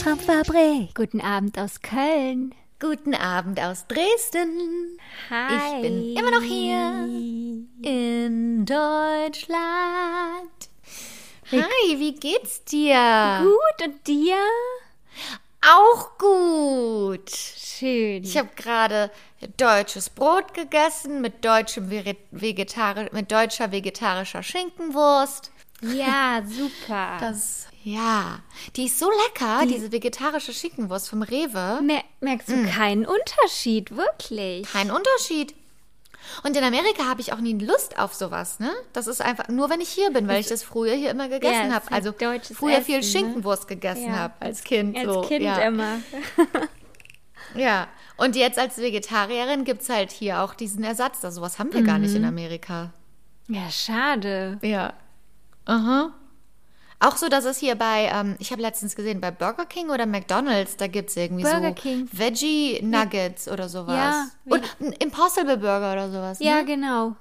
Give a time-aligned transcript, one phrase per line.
[0.00, 0.94] Albtraumfabrik.
[0.94, 2.54] Guten Abend aus Köln.
[2.78, 4.98] Guten Abend aus Dresden.
[5.28, 5.76] Hi.
[5.76, 7.06] Ich bin immer noch hier
[7.82, 9.50] in Deutschland.
[11.52, 13.42] Hi, wie geht's dir?
[13.42, 14.38] Gut und dir?
[15.60, 17.30] Auch gut.
[17.30, 18.24] Schön.
[18.24, 19.10] Ich habe gerade
[19.58, 25.52] deutsches Brot gegessen mit deutschem Vegetari mit deutscher vegetarischer Schinkenwurst.
[25.82, 27.16] Ja, super.
[27.20, 28.40] Das ja,
[28.76, 31.80] die ist so lecker, diese vegetarische Schinkenwurst vom Rewe.
[31.82, 32.66] Mer merkst du Mm.
[32.68, 34.70] keinen Unterschied, wirklich?
[34.70, 35.54] Kein Unterschied.
[36.44, 38.70] Und in Amerika habe ich auch nie Lust auf sowas, ne?
[38.92, 41.70] Das ist einfach nur, wenn ich hier bin, weil ich das früher hier immer gegessen
[41.70, 41.90] Ja, habe.
[41.90, 43.02] Also früher viel Essen, ne?
[43.02, 44.96] Schinkenwurst gegessen Ja, habe als Kind.
[44.98, 45.22] Als so.
[45.22, 45.56] Kind ja.
[45.60, 46.00] immer.
[47.54, 47.88] Ja.
[48.16, 51.24] Und jetzt als Vegetarierin gibt es halt hier auch diesen Ersatz.
[51.24, 52.02] Also sowas haben wir gar Mhm.
[52.04, 52.92] nicht in Amerika.
[53.48, 54.58] Ja, schade.
[54.62, 54.92] Ja.
[55.70, 56.12] Aha.
[57.02, 60.04] Auch so, dass es hier bei, ähm, ich habe letztens gesehen, bei Burger King oder
[60.04, 62.08] McDonalds, da gibt es irgendwie Burger so King.
[62.12, 63.94] Veggie Nuggets oder sowas.
[63.96, 66.38] Ja, wie- Und ein Impossible Burger oder sowas.
[66.40, 66.64] Ja, ne?
[66.66, 67.16] genau.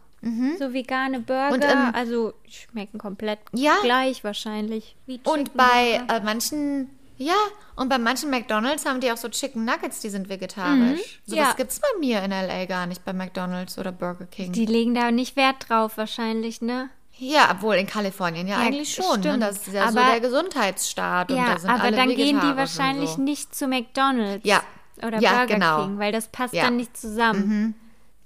[0.60, 3.76] So vegane Burger, Und, ähm, also schmecken komplett Ja.
[3.82, 4.98] gleich wahrscheinlich.
[5.24, 7.38] Und bei äh, manchen, ja,
[7.78, 11.22] und bei manchen McDonalds haben die auch so Chicken Nuggets, die sind vegetarisch.
[11.26, 11.42] So Mhm.
[11.42, 11.48] ja.
[11.48, 14.52] was gibt es bei mir in LA gar nicht, bei McDonalds oder Burger King.
[14.52, 16.90] Die legen da nicht Wert drauf wahrscheinlich, ne?
[17.20, 19.06] Ja, obwohl in Kalifornien ja, Ja, eigentlich schon.
[19.20, 19.24] Ne?
[19.28, 19.44] stimmt.
[19.44, 21.32] Das ist ja so Aber- der Gesundheitsstaat.
[21.32, 23.22] und ja, da sind aber dann gehen die wahrscheinlich so.
[23.22, 24.46] nicht zu McDonalds.
[24.46, 24.62] Ja.
[25.06, 25.84] Oder Ja, Burger genau.
[25.84, 26.64] King, weil das passt Ja.
[26.64, 26.66] Mhm.
[26.68, 27.76] dann nicht zusammen.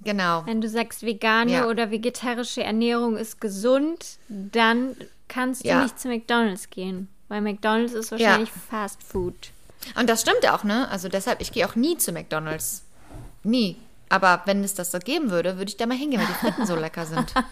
[0.03, 0.44] Genau.
[0.45, 4.95] Wenn du sagst, vegane oder vegetarische Ernährung ist gesund, dann
[5.28, 7.07] kannst du nicht zu McDonalds gehen.
[7.29, 9.34] Weil McDonalds ist wahrscheinlich Fast Food.
[9.97, 10.88] Und das stimmt auch, ne?
[10.89, 12.84] Also deshalb, ich gehe auch nie zu McDonalds.
[13.44, 13.78] Nie.
[14.09, 16.66] Aber wenn es das so geben würde, würde ich da mal hingehen, weil die Fritten
[16.68, 17.34] so lecker sind.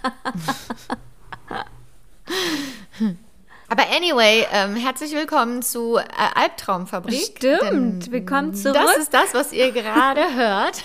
[3.70, 6.04] Aber anyway, ähm, herzlich willkommen zu äh,
[6.36, 7.38] Albtraumfabrik.
[7.38, 8.76] Stimmt, willkommen zurück.
[8.76, 10.84] Das ist das, was ihr gerade hört.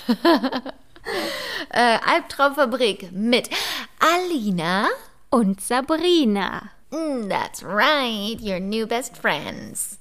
[1.70, 3.50] äh, Albtraumfabrik mit
[3.98, 4.86] Alina.
[5.30, 6.70] Und Sabrina.
[6.90, 9.98] Mm, that's right, your new best friends.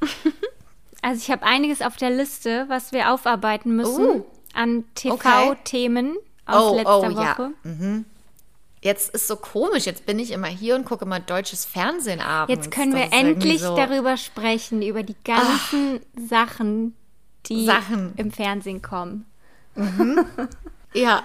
[1.00, 4.24] Also ich habe einiges auf der Liste, was wir aufarbeiten müssen Uh.
[4.52, 7.38] an TV-Themen aus Oh, letzter oh, ja.
[7.38, 7.50] Woche.
[8.80, 12.54] Jetzt ist so komisch, jetzt bin ich immer hier und gucke immer deutsches Fernsehen abends.
[12.66, 16.94] Jetzt können wir endlich so, darüber sprechen, über die ganzen Sachen,
[17.46, 18.12] die Sachen.
[18.16, 19.26] im Fernsehen kommen.
[20.94, 21.22] Ja,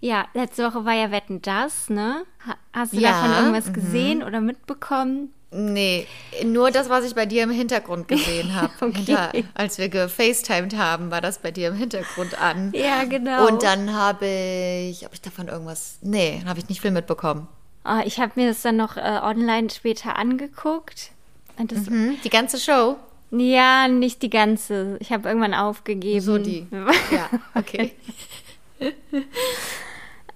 [0.00, 2.24] Ja, letzte Woche war ja Wetten das, ne?
[2.46, 5.32] Ha- Hast du Ja, davon irgendwas gesehen oder mitbekommen?
[5.54, 6.06] Nee,
[6.44, 8.72] nur das, was ich bei dir im Hintergrund gesehen habe.
[8.80, 9.44] Okay.
[9.54, 12.72] Als wir gefacetimed haben, war das bei dir im Hintergrund an.
[12.74, 13.46] Ja, genau.
[13.46, 17.48] Und dann habe ich, habe ich davon irgendwas, nee, habe ich nicht viel mitbekommen.
[17.84, 21.10] Ah, ich habe mir das dann noch äh, online später angeguckt.
[21.56, 22.16] Und das, Hm?
[22.24, 22.96] Die ganze Show?
[23.30, 24.96] Ja, nicht die ganze.
[25.00, 26.20] Ich habe irgendwann aufgegeben.
[26.20, 26.66] So die.
[27.10, 27.92] Ja, okay.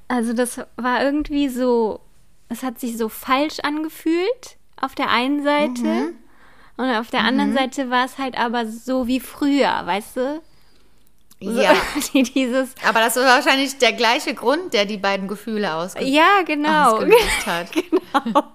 [0.09, 2.01] Also das war irgendwie so,
[2.49, 6.15] es hat sich so falsch angefühlt auf der einen Seite Mhm.
[6.77, 10.41] und auf der anderen Seite war es halt aber so wie früher, weißt du?
[11.41, 11.73] So, Ja.
[12.15, 16.43] die- Dieses, Aber das war wahrscheinlich der gleiche Grund, der die beiden Gefühle ausge ja
[16.45, 17.69] genau, ausgelöst hat.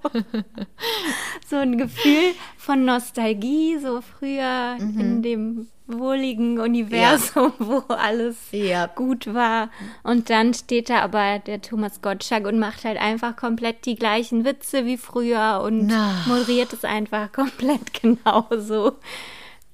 [1.50, 5.00] so ein Gefühl von Nostalgie, so früher Mhm.
[5.00, 8.88] in dem wohligen Universum, wo alles Ja.
[8.88, 9.70] gut war.
[10.04, 14.46] Und dann steht da aber der Thomas Gottschalk und macht halt einfach komplett die gleichen
[14.46, 16.12] Witze wie früher und Na.
[16.26, 18.94] moderiert es einfach komplett genauso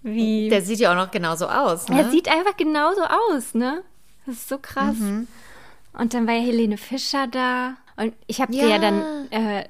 [0.01, 0.49] wie.
[0.49, 1.88] Der sieht ja auch noch genauso aus.
[1.89, 2.00] Ne?
[2.01, 3.83] er sieht einfach genauso aus, ne?
[4.25, 4.97] Das ist so krass.
[4.97, 5.27] Mhm.
[5.94, 7.75] Und dann war ja Helene Fischer da.
[7.97, 8.69] Und ich habe dir Ja.
[8.75, 9.65] ja dann äh,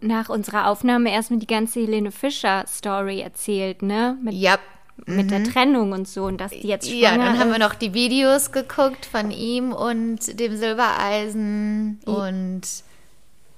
[0.00, 4.18] nach unserer Aufnahme erstmal die ganze Helene Fischer-Story erzählt, ne?
[4.22, 4.58] Mit, Ja.
[5.06, 7.60] Mit der Trennung und so und dass die jetzt schwanger Ja, dann haben wir ist.
[7.60, 12.62] noch die Videos geguckt von ihm und dem Silbereisen und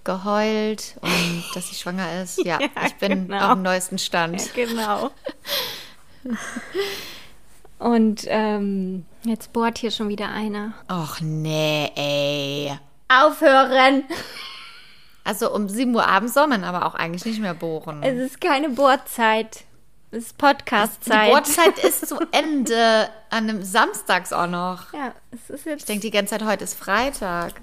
[0.04, 2.44] geheult und dass sie schwanger ist.
[2.44, 3.46] Ja, Ja, ich bin genau.
[3.48, 4.54] auf dem neuesten Stand.
[4.54, 5.10] Genau.
[7.78, 10.72] Und ähm, jetzt bohrt hier schon wieder einer.
[10.90, 12.72] Och nee, ey.
[13.08, 14.04] Aufhören!
[15.24, 18.02] Also um 7 Uhr abends soll man aber auch eigentlich nicht mehr bohren.
[18.02, 19.64] Es ist keine Bohrzeit.
[20.14, 21.26] Es ist Podcast-Zeit.
[21.28, 23.08] Die Wortzeit ist zu Ende.
[23.30, 24.92] An einem Samstags auch noch.
[24.92, 25.80] Ja, es ist jetzt.
[25.80, 27.54] Ich denke die ganze Zeit, heute ist Freitag.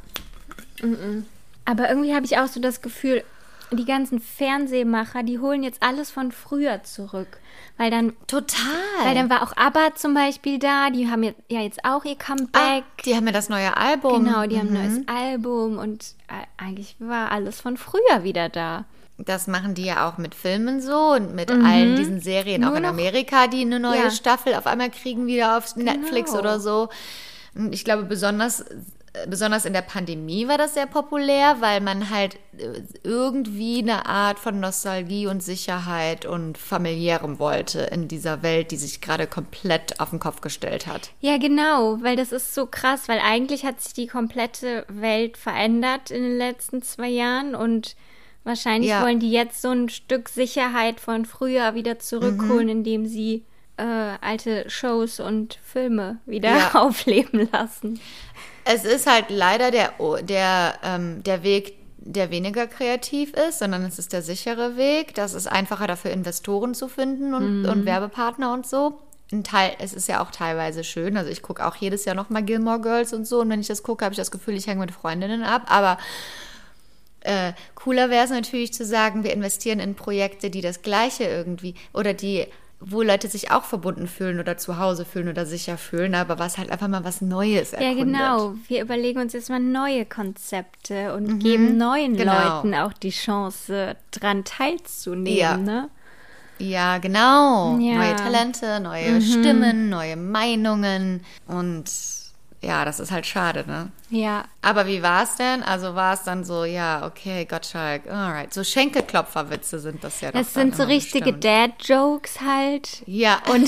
[1.63, 3.23] Aber irgendwie habe ich auch so das Gefühl,
[3.71, 7.39] die ganzen Fernsehmacher, die holen jetzt alles von früher zurück.
[7.77, 8.59] Weil dann, Total.
[9.05, 12.17] weil dann war auch ABBA zum Beispiel da, die haben jetzt, ja jetzt auch ihr
[12.19, 12.83] ah, Comeback.
[13.05, 14.25] die haben ja das neue Album.
[14.25, 18.83] Genau, die haben ein neues Album und äh, eigentlich war alles von früher wieder da.
[19.17, 22.73] Das machen die ja auch mit Filmen so und mit allen diesen Serien, auch Mhm.
[22.73, 24.11] Nur in noch- Amerika, die eine neue Ja.
[24.11, 26.41] Staffel auf einmal kriegen, wieder auf Netflix Genau.
[26.41, 26.89] oder so.
[27.53, 32.09] Und ich glaube, besonders, äh, besonders in der Pandemie war das sehr populär, weil man
[32.09, 38.71] halt äh, irgendwie eine Art von Nostalgie und Sicherheit und familiärem wollte in dieser Welt,
[38.71, 41.11] die sich gerade komplett auf den Kopf gestellt hat.
[41.19, 46.09] Ja, genau, weil das ist so krass, weil eigentlich hat sich die komplette Welt verändert
[46.09, 47.95] in den letzten zwei Jahren und
[48.43, 49.01] wahrscheinlich Ja.
[49.03, 53.43] wollen die jetzt so ein Stück Sicherheit von früher wieder zurückholen, indem sie
[53.77, 53.83] äh,
[54.21, 56.71] alte Shows und Filme wieder Ja.
[56.75, 57.99] aufleben lassen.
[58.63, 59.93] Es ist halt leider der,
[60.23, 65.15] der, ähm, der Weg, der weniger kreativ ist, sondern es ist der sichere Weg.
[65.15, 68.99] Das ist einfacher dafür, Investoren zu finden und, und Werbepartner und so.
[69.31, 71.15] Ein Teil, es ist ja auch teilweise schön.
[71.15, 73.39] Also ich gucke auch jedes Jahr nochmal Gilmore Girls und so.
[73.39, 75.63] Und wenn ich das gucke, habe ich das Gefühl, ich hänge mit Freundinnen ab.
[75.67, 75.97] Aber
[77.21, 81.75] äh, cooler wäre es natürlich zu sagen, wir investieren in Projekte, die das Gleiche irgendwie
[81.93, 82.47] oder die,
[82.79, 86.57] wo Leute sich auch verbunden fühlen oder zu Hause fühlen oder sicher fühlen, aber was
[86.57, 88.05] halt einfach mal was Neues Ja, erkundet.
[88.07, 88.55] genau.
[88.67, 92.55] Wir überlegen uns jetzt mal neue Konzepte und geben neuen genau.
[92.55, 95.37] Leuten auch die Chance, dran teilzunehmen.
[95.37, 95.57] Ja.
[95.57, 95.89] Ne?
[96.57, 97.77] Ja, genau.
[97.79, 97.95] Ja.
[97.95, 101.21] Neue Talente, neue Stimmen, neue Meinungen.
[101.47, 101.85] Und
[102.61, 103.91] ja, das ist halt schade, ne?
[104.09, 105.63] Ja, Aber wie war es denn?
[105.63, 108.53] Also war es dann so, ja, okay, Gottschalk, alright.
[108.53, 111.33] So Schenkelklopferwitze sind das ja das sind so richtige.
[111.33, 113.01] Dad-Jokes halt.
[113.07, 113.67] Ja, und.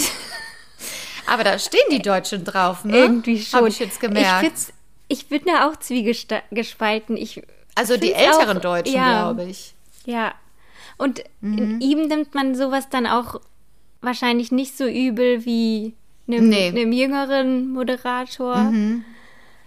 [1.27, 2.97] aber da stehen die Deutschen drauf, ne?
[2.97, 3.59] Irgendwie schon.
[3.59, 4.51] Habe ich jetzt gemerkt.
[5.07, 7.17] Ich, ich bin da auch zwiegespalten.
[7.17, 7.41] Ich
[7.75, 9.73] also die älteren auch- Deutschen, ja, glaube ich.
[10.05, 10.33] Ja.
[10.97, 11.57] Und Mhm.
[11.57, 13.41] in ihm nimmt man sowas dann auch
[14.01, 15.95] wahrscheinlich nicht so übel wie
[16.27, 16.69] einem, Nee.
[16.69, 18.71] einem jüngeren Moderator.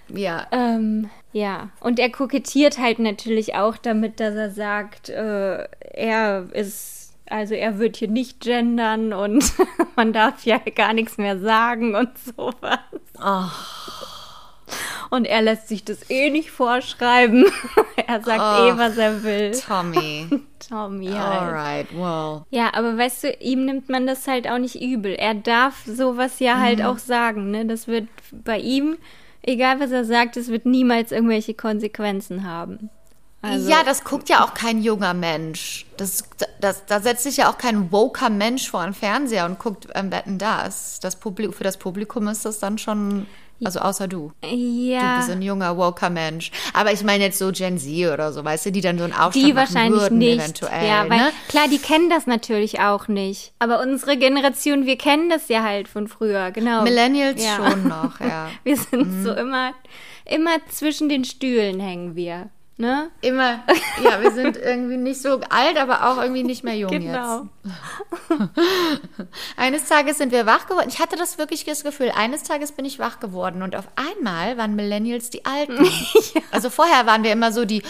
[0.08, 0.46] Ja.
[0.52, 7.12] Ähm, ja, und er kokettiert halt natürlich auch damit, dass er sagt, äh, er ist,
[7.28, 9.52] also er wird hier nicht gendern und
[9.96, 12.78] man darf ja gar nichts mehr sagen und sowas.
[15.10, 17.44] Und er lässt sich das eh nicht vorschreiben.
[18.06, 19.52] er sagt Oh, eh, was er will.
[19.52, 20.26] Tommy.
[20.68, 21.42] Tommy halt.
[21.42, 22.42] alright, well.
[22.50, 25.14] Ja, aber weißt du, ihm nimmt man das halt auch nicht übel.
[25.14, 26.86] Er darf sowas ja halt Mhm.
[26.86, 27.66] auch sagen, ne?
[27.66, 28.96] Das wird bei ihm,
[29.42, 32.90] egal was er sagt, es wird niemals irgendwelche Konsequenzen haben.
[33.42, 35.86] Also, ja, das guckt ja auch kein junger Mensch.
[35.98, 36.24] Das,
[36.60, 40.10] das, da setzt sich ja auch kein woker Mensch vor einen Fernseher und guckt ähm,
[40.10, 40.98] Wetten das.
[41.00, 43.26] das Publikum, für das Publikum ist das dann schon,
[43.64, 44.32] also außer du.
[44.42, 46.50] Du ja, bist ein junger, woker Mensch.
[46.74, 49.12] Aber ich meine jetzt so Gen Z oder so, weißt du, die dann so einen
[49.12, 50.40] Aufstand die machen wahrscheinlich würden, nicht.
[50.42, 50.86] eventuell.
[50.88, 51.30] ja, weil ne?
[51.48, 53.52] klar, die kennen das natürlich auch nicht.
[53.58, 56.82] Aber unsere Generation, wir kennen das ja halt von früher, genau.
[56.82, 57.56] Millennials Ja.
[57.56, 58.48] schon noch, ja.
[58.64, 59.24] Wir sind Mhm.
[59.24, 59.72] so immer,
[60.24, 63.10] immer zwischen den Stühlen hängen wir, ne?
[63.20, 63.60] Immer,
[64.02, 67.46] ja, wir sind irgendwie nicht so alt, aber auch irgendwie nicht mehr jung Genau.
[67.64, 68.50] jetzt.
[69.56, 70.88] Eines Tages sind wir wach geworden.
[70.88, 74.56] Ich hatte das wirklich das Gefühl, eines Tages bin ich wach geworden und auf einmal
[74.58, 75.78] waren Millennials die Alten.
[76.52, 77.82] Also vorher waren wir immer so die,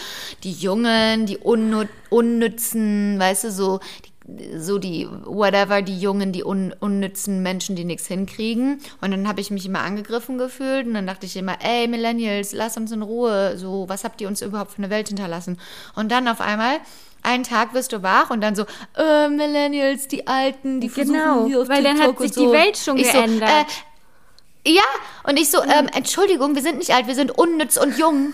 [0.43, 4.11] die Jungen, die unnü unnützen, weißt du, so die,
[4.57, 8.81] so die whatever, die Jungen, die un unnützen Menschen, die nichts hinkriegen.
[8.99, 12.51] Und dann habe ich mich immer angegriffen gefühlt und dann dachte ich immer, ey Millennials,
[12.51, 13.57] lass uns in Ruhe.
[13.57, 15.59] So, was habt ihr uns überhaupt für eine Welt hinterlassen?
[15.95, 16.79] Und dann auf einmal
[17.23, 18.65] einen Tag wirst du wach und dann so,
[18.97, 22.45] äh, Millennials, die Alten, die Genau, versuchen hier auf weil dann TikTok hat sich so.
[22.45, 23.49] die Welt schon ich geändert.
[23.49, 24.83] So, äh, ja,
[25.23, 28.33] und ich so, ähm, Entschuldigung, wir sind nicht alt, wir sind unnütz und jung.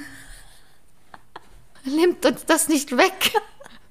[1.86, 3.34] Nimmt uns das nicht weg.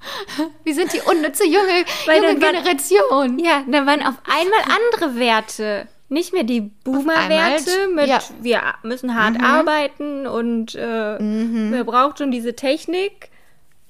[0.65, 3.39] Wir sind die unnütze junge, Weil junge dann war- Generation.
[3.39, 5.87] Ja, da waren auf einmal andere Werte.
[6.09, 8.19] Nicht mehr die Boomer-Werte mit ja.
[8.43, 13.31] wir müssen hart arbeiten und äh, wer braucht schon diese Technik.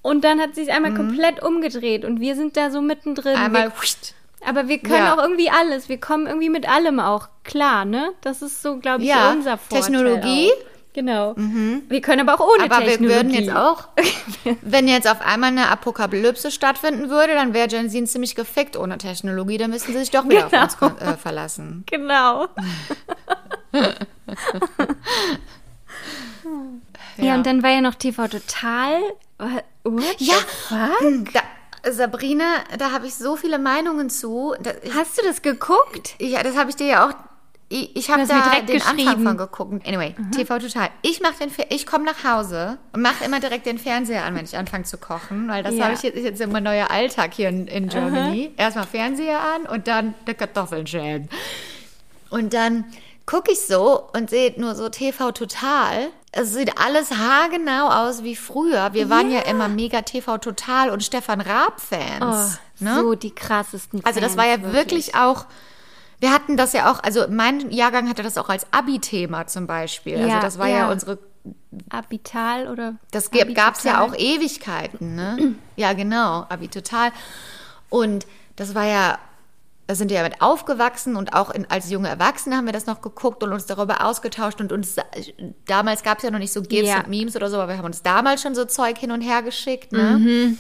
[0.02, 3.36] Und dann hat sich einmal komplett umgedreht und wir sind da so mittendrin.
[3.36, 5.14] Einmal, wir, aber wir können Ja.
[5.14, 5.88] auch irgendwie alles.
[5.88, 8.10] Wir kommen irgendwie mit allem auch klar, ne?
[8.20, 9.80] Das ist so, glaube ich, Ja, unser Vorteil.
[9.90, 10.50] Technologie.
[10.52, 10.71] Auch.
[10.94, 11.34] Genau.
[11.36, 13.14] Wir können aber auch ohne aber wir Technologie.
[13.16, 13.88] würden jetzt auch,
[14.60, 18.98] wenn jetzt auf einmal eine Apokalypse stattfinden würde, dann wäre Gen Z ziemlich gefickt ohne
[18.98, 19.56] Technologie.
[19.56, 20.64] Dann müssten sie sich doch wieder Genau.
[20.64, 21.84] auf uns äh, verlassen.
[21.90, 22.48] Genau.
[27.16, 27.34] ja.
[27.34, 29.00] und dann war ja noch TV Total.
[29.84, 30.34] What Ja?
[31.32, 32.44] Da, Sabrina,
[32.78, 34.54] da habe ich so viele Meinungen zu.
[34.62, 36.14] Da, Hast du das geguckt?
[36.20, 37.14] ja, das habe ich dir ja auch.
[37.72, 39.86] Ich, ich habe da direkt den Anfang von geguckt.
[39.88, 40.90] Anyway, TV total.
[41.00, 44.34] Ich mach den, Fer- ich komme nach Hause und mache immer direkt den Fernseher an,
[44.34, 45.84] wenn ich anfange zu kochen, weil das Ja.
[45.84, 48.52] habe ich jetzt, ist jetzt immer neuer Alltag hier in, in Germany.
[48.58, 51.30] Erstmal Fernseher an und dann die Kartoffeln schälen.
[52.28, 52.84] Und dann
[53.24, 56.08] gucke ich so und sehe nur so TV total.
[56.32, 58.92] Es sieht alles haargenau aus wie früher.
[58.92, 62.58] Wir waren ja, immer mega TV total und Stefan Raab-Fans.
[62.80, 62.96] Oh, ne?
[63.00, 64.04] So die krassesten.
[64.04, 65.44] Also das Fans, war ja wirklich auch,
[66.22, 70.18] wir hatten das ja auch, also mein Jahrgang hatte das auch als Abi-Thema zum Beispiel.
[70.18, 70.90] also Ja, das war ja, ja.
[70.92, 71.18] unsere,
[71.90, 72.94] Abital oder.
[73.10, 74.02] das gab es ja Abitotal?
[74.02, 75.56] auch Ewigkeiten, ne?
[75.74, 77.10] ja, genau, Abi total.
[77.88, 78.24] Und
[78.54, 79.18] das war ja,
[79.88, 82.86] da sind wir ja mit aufgewachsen und auch in, als junge Erwachsene haben wir das
[82.86, 84.94] noch geguckt und uns darüber ausgetauscht und uns,
[85.66, 86.98] damals gab es ja noch nicht so GIFs Ja.
[87.00, 89.42] und Memes oder so, aber wir haben uns damals schon so Zeug hin und her
[89.42, 90.18] geschickt, ne?
[90.20, 90.58] Mhm.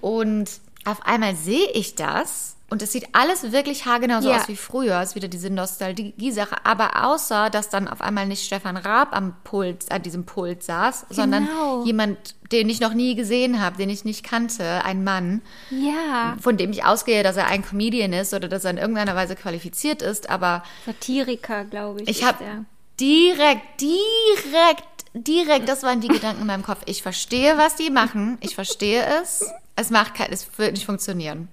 [0.00, 0.48] Und
[0.86, 4.38] auf einmal sehe ich das und es sieht alles wirklich haargenau so Ja.
[4.40, 5.00] aus wie früher.
[5.00, 6.64] Es ist wieder diese Nostalgie-Sache.
[6.64, 11.06] Aber außer, dass dann auf einmal nicht Stefan Raab am Pult, an diesem Pult saß,
[11.10, 11.84] sondern Genau.
[11.84, 12.16] jemand,
[12.52, 16.70] den ich noch nie gesehen habe, den ich nicht kannte, ein Mann, Ja, von dem
[16.70, 20.30] ich ausgehe, dass er ein Comedian ist oder dass er in irgendeiner Weise qualifiziert ist.
[20.30, 22.08] Aber Satiriker, glaube ich.
[22.08, 22.64] ich habe
[22.98, 24.84] direkt, direkt,
[25.14, 26.82] direkt, das waren die Gedanken in meinem Kopf.
[26.86, 28.38] Ich verstehe, was die machen.
[28.40, 29.44] Ich verstehe es.
[29.76, 31.48] Es macht kein, es wird nicht funktionieren.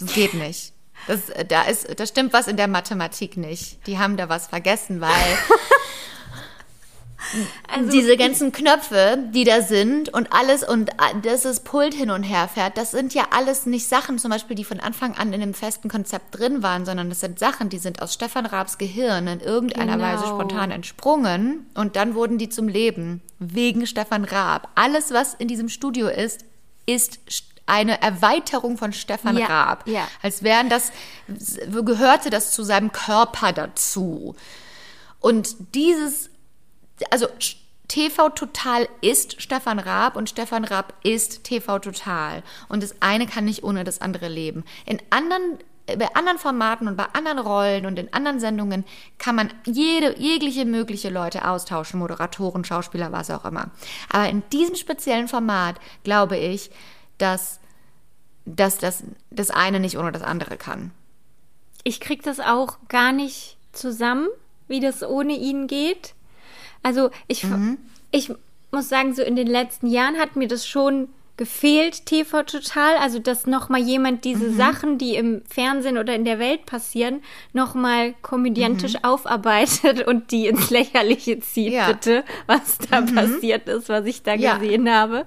[0.00, 0.72] Das geht nicht.
[1.06, 3.86] Das, da ist, da stimmt was in der Mathematik nicht.
[3.86, 5.10] Die haben da was vergessen, weil
[7.68, 10.90] Also diese ganzen Knöpfe, die da sind und alles und
[11.22, 14.56] dass das Pult hin und her fährt, das sind ja alles nicht Sachen, zum Beispiel,
[14.56, 17.78] die von Anfang an in dem festen Konzept drin waren, sondern das sind Sachen, die
[17.78, 20.04] sind aus Stefan Raabs Gehirn in irgendeiner Genau.
[20.04, 24.68] Weise spontan entsprungen und dann wurden die zum Leben wegen Stefan Raab.
[24.74, 26.44] Alles, was in diesem Studio ist,
[26.86, 27.20] ist
[27.70, 29.88] eine Erweiterung von Stefan Ja, Raab.
[29.88, 30.06] ja.
[30.22, 30.92] Als wären das,
[31.26, 34.34] gehörte das zu seinem Körper dazu.
[35.20, 36.30] Und dieses
[37.10, 37.26] also
[37.88, 42.42] TV Total ist Stefan Raab und Stefan Raab ist TV Total.
[42.68, 44.64] Und das eine kann nicht ohne das andere leben.
[44.86, 48.84] In anderen, bei anderen Formaten und bei anderen Rollen und in anderen Sendungen
[49.18, 53.70] kann man jede, jegliche mögliche Leute austauschen, Moderatoren, Schauspieler, was auch immer.
[54.08, 56.70] Aber in diesem speziellen Format glaube ich,
[57.18, 57.59] dass,
[58.44, 60.90] dass das, das eine nicht ohne das andere kann.
[61.82, 64.28] ich krieg das auch gar nicht zusammen,
[64.68, 66.14] wie das ohne ihn geht.
[66.82, 67.78] Also ich, Mhm.
[68.10, 68.30] ich
[68.70, 72.96] muss sagen, so in den letzten Jahren hat mir das schon gefehlt, TV total.
[72.98, 74.56] Also dass nochmal jemand diese Mhm.
[74.56, 77.22] Sachen, die im Fernsehen oder in der Welt passieren,
[77.54, 81.72] nochmal komödiantisch aufarbeitet und die ins Lächerliche zieht, Mhm.
[81.72, 81.86] Ja.
[81.92, 84.58] bitte, was da passiert ist, was ich da Ja.
[84.58, 85.24] gesehen habe.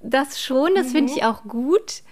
[0.00, 2.02] Das schon, das finde ich auch gut.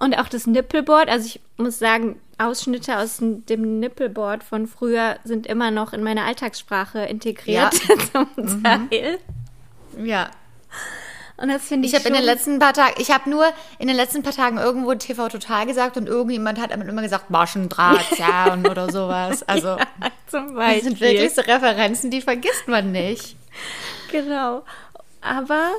[0.00, 5.46] Und auch das Nippelboard, also ich muss sagen, Ausschnitte aus dem Nippelboard von früher sind
[5.46, 7.74] immer noch in meine Alltagssprache integriert
[8.12, 9.18] zum Teil.
[10.02, 10.30] Ja,
[11.36, 13.44] Und das finde ich, Ich habe in den letzten paar Tagen, ich habe nur
[13.78, 18.66] in den letzten paar Tagen irgendwo TV Total gesagt und irgendjemand hat immer gesagt Maschendrahtzaun
[18.70, 19.42] oder sowas.
[19.46, 19.76] Also
[20.26, 20.82] zum das Beispiel.
[20.82, 23.36] sind wirklich so Referenzen, die vergisst man nicht.
[24.10, 24.64] Genau.
[25.20, 25.72] Aber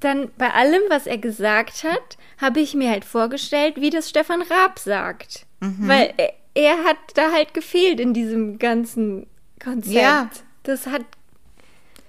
[0.00, 4.42] dann bei allem, was er gesagt hat, habe ich mir halt vorgestellt, wie das Stefan
[4.42, 5.46] Raab sagt.
[5.60, 5.88] Mhm.
[5.88, 9.26] Weil er, er hat da halt gefehlt in diesem ganzen
[9.62, 9.94] Konzept.
[9.94, 10.28] Ja.
[10.64, 11.02] Das hat,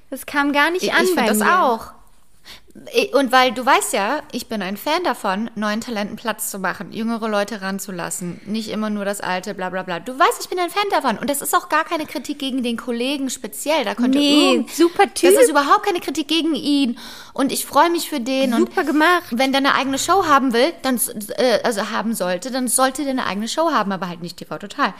[0.10, 1.64] das kam gar nicht Ich, an ich finde das mir.
[1.64, 1.92] auch.
[3.14, 6.92] Und weil du weißt ja, ich bin ein Fan davon, neuen Talenten Platz zu machen,
[6.92, 10.00] jüngere Leute ranzulassen, nicht immer nur das alte, bla bla bla.
[10.00, 11.18] Du weißt, ich bin ein Fan davon.
[11.18, 13.84] Und das ist auch gar keine Kritik gegen den Kollegen speziell.
[13.84, 15.34] Da könnte Nee, irgend- super Typ.
[15.34, 16.98] Das ist überhaupt keine Kritik gegen ihn.
[17.34, 18.54] Und ich freue mich für den.
[18.56, 19.24] Super und gemacht.
[19.32, 21.00] Wenn der eine eigene Show haben will, dann
[21.38, 24.58] äh, also haben sollte, dann sollte der eine eigene Show haben, aber halt nicht TV
[24.60, 24.94] Total.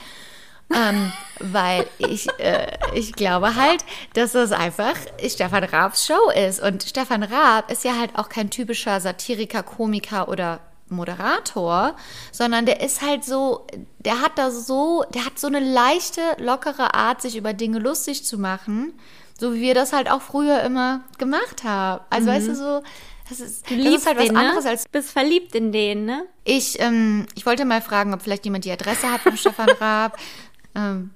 [0.74, 3.84] Ähm, weil ich, äh, ich glaube halt,
[4.14, 4.96] dass das einfach
[5.28, 6.62] Stefan Raabs Show ist.
[6.62, 10.60] Und Stefan Raab ist ja halt auch kein typischer Satiriker, Komiker oder
[10.90, 11.96] Moderator,
[12.32, 13.68] sondern der ist halt so,
[14.00, 18.26] der hat da so, der hat so eine leichte, lockere Art, sich über Dinge lustig
[18.26, 18.94] zu machen,
[19.40, 22.04] so wie wir das halt auch früher immer gemacht haben.
[22.10, 22.84] Also weißt du so,
[23.30, 24.40] das ist, Du das liebst ist halt was den, ne?
[24.40, 26.26] anderes als Bist verliebt in den, ne?
[26.46, 30.18] ich, ähm, ich wollte mal fragen, ob vielleicht jemand die Adresse hat von Stefan Raab.
[30.78, 31.10] Ähm,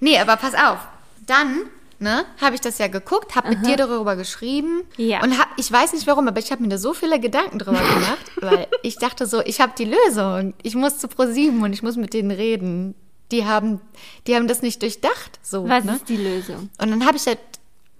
[0.00, 0.78] nee, aber pass auf.
[1.26, 1.62] Dann,
[1.98, 4.82] ne, habe ich das ja geguckt, habe mit dir darüber geschrieben.
[4.96, 5.22] Ja.
[5.22, 7.78] Und hab, ich weiß nicht warum, aber ich habe mir da so viele Gedanken drüber
[7.94, 10.54] gemacht, weil ich dachte so, ich habe die Lösung.
[10.62, 12.94] Ich muss zu ProSieben und ich muss mit denen reden.
[13.32, 13.80] Die haben,
[14.28, 15.96] die haben das nicht durchdacht, so, Was ne?
[15.96, 16.70] ist die Lösung?
[16.78, 17.40] Und dann habe ich halt,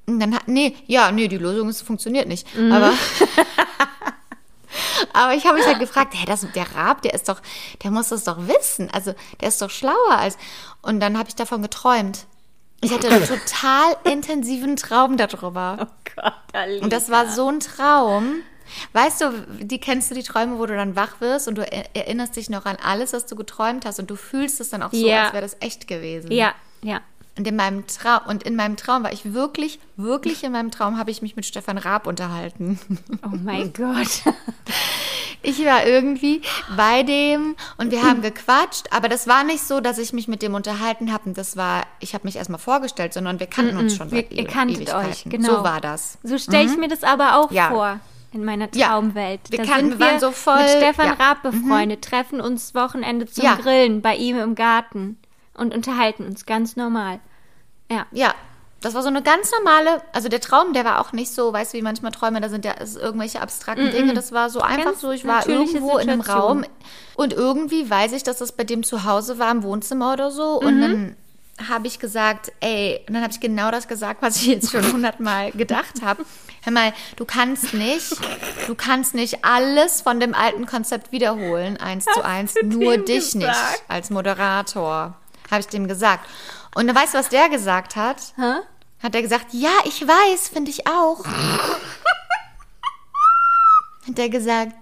[0.07, 2.47] dann nee, ja, nee, die Lösung ist, funktioniert nicht.
[2.57, 2.71] Mhm.
[2.71, 2.93] Aber,
[5.12, 7.41] Aber ich habe mich halt gefragt, hey, das, der Rab, der ist doch,
[7.83, 8.91] der muss das doch wissen.
[8.93, 10.37] Also der ist doch schlauer als.
[10.83, 12.26] Und dann habe ich davon geträumt.
[12.83, 15.79] Ich hatte einen total intensiven Traum darüber.
[15.81, 16.85] Oh Gott, Alina.
[16.85, 18.37] Und das war so ein Traum.
[18.93, 21.95] Weißt du, die kennst du die Träume, wo du dann wach wirst und du er-
[21.95, 24.91] erinnerst dich noch an alles, was du geträumt hast und du fühlst es dann auch
[24.93, 25.25] so, Ja.
[25.26, 26.33] als wäre das echt gewesen.
[26.33, 27.00] Ja, ja.
[27.38, 30.97] Und in meinem Traum und in meinem Traum war ich wirklich, wirklich in meinem Traum
[30.99, 32.78] habe ich mich mit Stefan Raab unterhalten.
[33.23, 34.23] Oh mein Gott.
[35.43, 36.40] Ich war irgendwie
[36.76, 40.40] bei dem und wir haben gequatscht, aber das war nicht so, dass ich mich mit
[40.43, 43.97] dem unterhalten habe und das war, ich habe mich erstmal vorgestellt, sondern wir kannten uns
[43.97, 45.11] schon Wir- seit ihr kanntet Ewigkeiten.
[45.11, 45.57] euch, genau.
[45.59, 46.19] So war das.
[46.23, 47.69] So stelle ich mir das aber auch Ja.
[47.69, 48.00] vor
[48.33, 48.88] in meiner Ja.
[48.88, 49.40] Traumwelt.
[49.50, 51.12] Wir da kannten- wir waren so voll- mit Stefan ja.
[51.12, 53.55] Raab befreundet, treffen uns Wochenende zum Ja.
[53.57, 55.19] Grillen bei ihm im Garten
[55.56, 57.20] und unterhalten uns ganz normal.
[57.90, 58.06] Ja.
[58.12, 58.34] Ja,
[58.80, 61.72] das war so eine ganz normale, also der Traum, der war auch nicht so, weißt
[61.72, 65.00] du, wie manchmal Träume, da sind ja irgendwelche abstrakten Dinge, das war so einfach Ganz
[65.00, 66.58] so, ich war irgendwo in einem Situation.
[66.58, 66.64] Raum
[67.14, 70.60] und irgendwie weiß ich, dass das bei dem zu Hause war, im Wohnzimmer oder so
[70.60, 71.16] und dann
[71.68, 74.92] habe ich gesagt, ey, und dann habe ich genau das gesagt, was ich jetzt schon
[74.92, 76.25] hundertmal gedacht habe.
[76.62, 78.12] Hör mal, du kannst nicht,
[78.66, 83.48] du kannst nicht alles von dem alten Konzept wiederholen, eins zu eins, nur dich nicht
[83.48, 83.84] gesagt?
[83.88, 85.16] als Moderator,
[85.50, 86.29] habe ich dem gesagt.
[86.75, 88.35] Und dann weißt du, was der gesagt hat?
[88.37, 88.61] Hä?
[89.03, 91.25] Hat er gesagt, ja, ich weiß, finde ich auch.
[94.07, 94.75] hat er gesagt,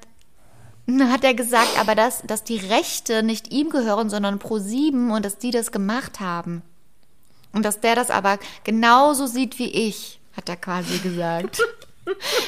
[0.88, 5.38] hat er gesagt, aber dass, dass die Rechte nicht ihm gehören, sondern Pro7 und dass
[5.38, 6.62] die das gemacht haben.
[7.52, 11.60] Und dass der das aber genauso sieht wie ich, hat er quasi gesagt.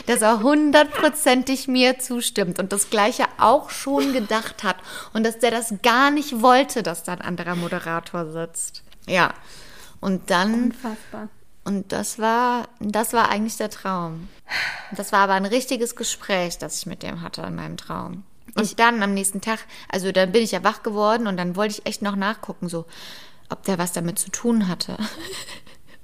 [0.06, 4.76] dass er hundertprozentig mir zustimmt und das Gleiche auch schon gedacht hat
[5.12, 8.82] und dass der das gar nicht wollte, dass da ein anderer Moderator sitzt.
[9.06, 9.34] Ja.
[10.00, 11.28] Und dann Unfassbar.
[11.64, 14.28] und das war, das war eigentlich der Traum.
[14.94, 18.24] Das war aber ein richtiges Gespräch, das ich mit dem hatte in meinem Traum.
[18.54, 21.74] Und dann am nächsten Tag, also dann bin ich ja wach geworden und dann wollte
[21.74, 22.86] ich echt noch nachgucken, so,
[23.50, 24.96] ob der was damit zu tun hatte.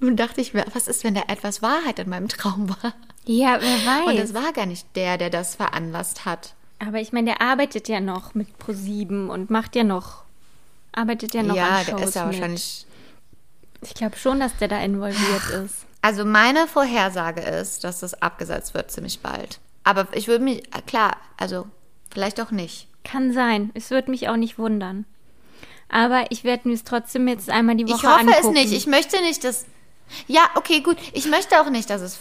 [0.02, 2.92] Und dachte ich, was ist, wenn da etwas Wahrheit in meinem Traum war?
[3.24, 4.20] Ja, wer Und weiß.
[4.30, 6.54] es war gar nicht der, der das veranlasst hat.
[6.80, 10.24] Aber ich meine, der arbeitet ja noch mit Pro7 und macht ja noch,
[10.90, 12.34] arbeitet ja noch ja, an Shows der ist ja mit.
[12.34, 12.86] wahrscheinlich.
[13.80, 15.86] Ich glaube schon, dass der da involviert ist.
[16.02, 19.60] Also meine Vorhersage ist, dass das abgesetzt wird ziemlich bald.
[19.84, 21.66] Aber ich würde mich, klar, also
[22.10, 22.88] vielleicht auch nicht.
[23.04, 23.70] Kann sein.
[23.74, 25.04] Es wird mich auch nicht wundern.
[25.88, 28.56] Aber ich werde mir es trotzdem jetzt einmal die Woche Ich hoffe angucken.
[28.56, 28.72] es nicht.
[28.72, 29.66] Ich möchte nicht, dass.
[30.26, 30.98] Ja, okay, gut.
[31.14, 32.20] Ich möchte auch nicht, dass es.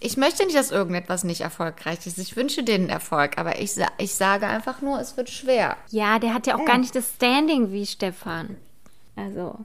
[0.00, 2.18] Ich möchte nicht, dass irgendetwas nicht erfolgreich ist.
[2.18, 5.76] Ich wünsche denen Erfolg, aber ich, ich sage einfach nur, es wird schwer.
[5.90, 8.56] ja, der hat ja auch gar nicht das Standing wie Stefan.
[9.16, 9.58] Also,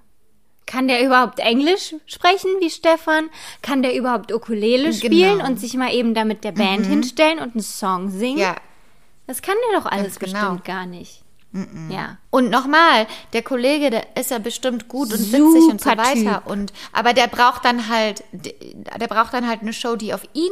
[0.66, 3.30] kann der überhaupt Englisch sprechen wie Stefan?
[3.62, 5.48] Kann der überhaupt Ukulele spielen Genau.
[5.50, 8.40] und sich mal eben da mit der Band hinstellen und einen Song singen?
[8.40, 8.56] Ja.
[9.28, 10.34] Das kann der doch alles genau.
[10.40, 11.24] bestimmt gar nicht.
[11.90, 12.18] Ja.
[12.30, 16.44] Und nochmal, der Kollege, der ist ja bestimmt gut und witzig und so Super weiter.
[16.44, 16.48] Typ.
[16.48, 20.52] Und, aber der braucht dann halt, der braucht dann halt eine Show, die auf ihn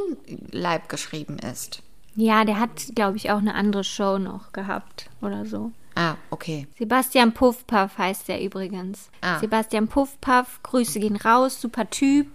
[0.51, 1.81] Leib geschrieben ist.
[2.15, 5.71] Ja, der hat, glaube ich, auch eine andere Show noch gehabt oder so.
[5.95, 6.67] Ah, okay.
[6.77, 9.09] Sebastian Puffpaff heißt der übrigens.
[9.21, 9.39] Ah.
[9.39, 12.27] Sebastian Puffpaff, Grüße gehen raus, super Typ.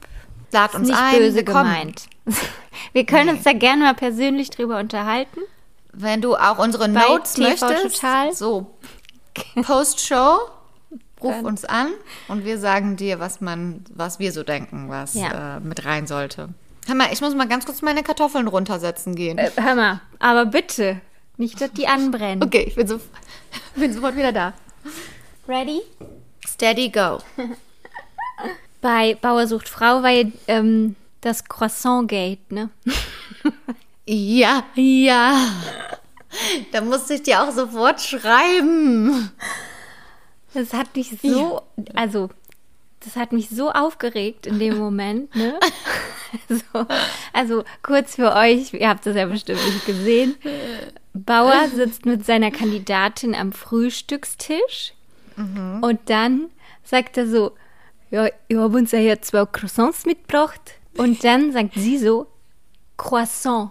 [0.53, 1.19] Lad uns nicht ein.
[1.19, 2.07] böse gemeint.
[2.93, 5.41] Wir können uns da gerne mal persönlich drüber unterhalten.
[5.93, 8.33] Wenn du auch unsere Bei Notes TV möchtest, Total.
[8.35, 8.75] so
[9.63, 10.39] Post-Show,
[11.23, 11.89] ruf uns an
[12.29, 15.57] und wir sagen dir, was man, was wir so denken, was Ja.
[15.57, 16.51] äh, mit rein sollte.
[16.87, 19.39] Hör mal, ich muss mal ganz kurz meine Kartoffeln runtersetzen gehen.
[19.39, 21.01] Äh, hör mal, aber bitte,
[21.37, 22.43] nicht, dass die anbrennen.
[22.43, 23.01] okay, ich bin, so,
[23.77, 24.55] bin sofort wieder da.
[25.47, 25.81] Ready?
[26.47, 27.19] Steady, go.
[28.81, 32.71] Bei Bauer sucht Frau war ja, ähm, das Croissant-Gate, ne?
[34.11, 35.37] Ja, ja.
[36.73, 39.31] Da musste ich dir auch sofort schreiben.
[40.55, 41.61] Das hat mich so,
[41.95, 42.31] also,
[43.01, 45.59] das hat mich so aufgeregt in dem Moment, ne?
[46.51, 46.87] So,
[47.33, 50.37] also, kurz für euch, ihr habt das ja bestimmt nicht gesehen.
[51.15, 54.93] Bauer sitzt mit seiner Kandidatin am Frühstückstisch
[55.37, 56.51] und dann
[56.85, 57.53] sagt er so,
[58.11, 60.61] ja, ich habe uns ja hier zwei Croissants mitgebracht.
[60.97, 62.27] Und dann sagt sie so,
[62.99, 63.71] Croissant.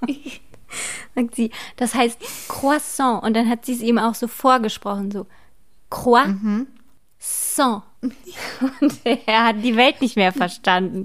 [1.14, 3.22] sagt sie, das heißt Croissant.
[3.22, 5.26] Und dann hat sie es ihm auch so vorgesprochen, so
[5.90, 6.68] Croissant.
[8.80, 11.04] Und er hat die Welt nicht mehr verstanden.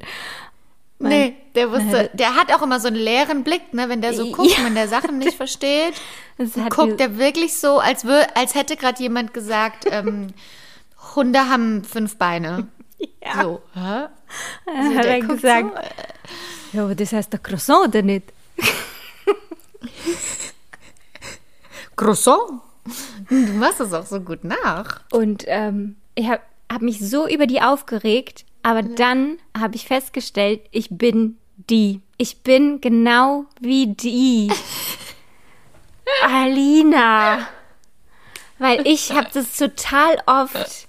[1.00, 4.32] Nee, der wusste, der hat auch immer so einen leeren Blick, ne, wenn der so
[4.32, 4.64] guckt, Ja.
[4.64, 5.96] wenn der Sachen nicht versteht.
[6.40, 10.28] Hat guckt der wirklich so, als, wür, als hätte gerade jemand gesagt, ähm,
[11.16, 12.68] Hunde haben fünf Beine.
[13.22, 13.44] Ja.
[13.44, 14.08] So, hä?
[14.96, 15.76] hat der er gesagt,
[16.72, 18.32] so, ja, aber das heißt doch Croissant oder nicht?
[21.96, 22.62] Croissant.
[23.30, 25.02] Du machst es auch so gut nach.
[25.12, 30.62] Und ähm, ich habe hab mich so über die aufgeregt, aber dann habe ich festgestellt,
[30.72, 31.38] ich bin
[31.70, 32.02] die.
[32.18, 34.52] Ich bin genau wie die.
[36.24, 37.48] Alina.
[38.60, 40.88] Weil ich habe das total oft,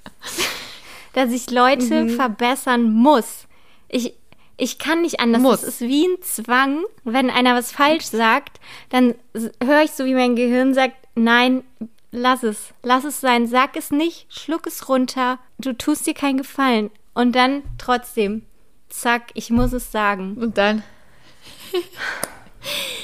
[1.12, 3.46] dass ich Leute verbessern muss.
[3.88, 4.14] Ich,
[4.56, 5.42] ich kann nicht anders.
[5.42, 5.62] Muss.
[5.62, 6.84] Es ist wie ein Zwang.
[7.04, 9.14] Wenn einer was falsch sagt, dann
[9.62, 11.64] höre ich so, wie mein Gehirn sagt, nein,
[12.10, 12.72] lass es.
[12.82, 13.46] Lass es sein.
[13.46, 14.26] Sag es nicht.
[14.32, 15.38] Schluck es runter.
[15.58, 16.90] Du tust dir keinen Gefallen.
[17.14, 18.44] Und dann trotzdem,
[18.88, 20.36] zack, ich muss es sagen.
[20.40, 20.82] Und dann?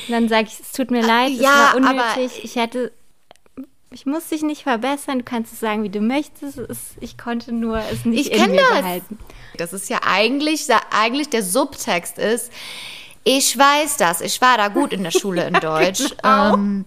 [0.09, 2.45] Dann sage ich, es tut mir leid, es ja, war aber- unnötig.
[2.45, 2.93] Ich hätte,
[3.93, 5.19] ich muss dich nicht verbessern.
[5.19, 6.59] Du kannst es sagen, wie du möchtest.
[6.59, 8.81] Es, ich konnte nur es nicht Ich in mir das.
[8.83, 9.19] behalten.
[9.57, 12.53] Das ist ja eigentlich, eigentlich der Subtext ist,
[13.25, 16.05] ich weiß das, ich war da gut in der Schule in Deutsch.
[16.23, 16.55] genau.
[16.55, 16.85] ähm,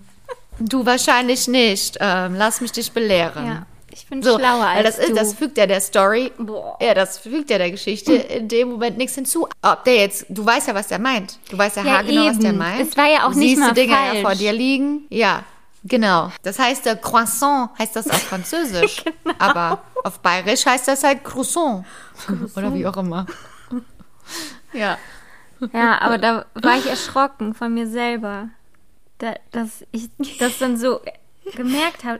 [0.59, 1.97] du wahrscheinlich nicht.
[1.99, 3.45] Ähm, lass mich dich belehren.
[3.45, 5.13] Ja, ich bin So, schlauer als das, ist, du.
[5.15, 6.77] das fügt ja der Story, Boah.
[6.81, 9.47] ja, das fügt ja der Geschichte in dem Moment nichts hinzu.
[9.61, 11.37] Ob der jetzt, du weißt ja, was der meint.
[11.49, 12.79] Du weißt ja, Ja, haargenau, was der meint.
[12.89, 14.21] Es war ja auch du nicht siehst mal die Dinge ja falsch.
[14.21, 15.05] vor dir liegen.
[15.09, 15.43] Ja,
[15.83, 16.31] genau.
[16.41, 19.03] Das heißt, der Croissant heißt das auf Französisch.
[19.23, 19.35] Genau.
[19.39, 21.85] Aber auf Bayerisch heißt das halt Croissant.
[22.55, 23.25] Oder wie auch immer.
[24.73, 24.97] Ja.
[25.71, 28.49] Ja, aber da war ich erschrocken von mir selber.
[29.17, 30.99] Da, dass ich das dann so
[31.55, 32.19] gemerkt habe.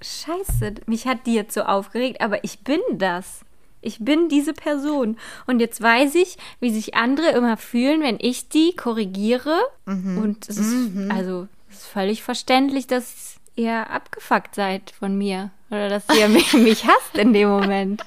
[0.00, 3.40] Scheiße, mich hat die jetzt so aufgeregt, aber ich bin das.
[3.80, 5.16] Ich bin diese Person.
[5.46, 9.56] Und jetzt weiß ich, wie sich andere immer fühlen, wenn ich die korrigiere.
[9.86, 11.57] Und es ist, also, es ist
[11.88, 15.50] völlig verständlich, dass ihr abgefuckt seid von mir.
[15.70, 18.02] Oder dass ihr mich, mich hasst in dem Moment.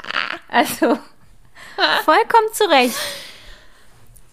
[0.50, 0.98] Also,
[2.06, 2.96] vollkommen zurecht.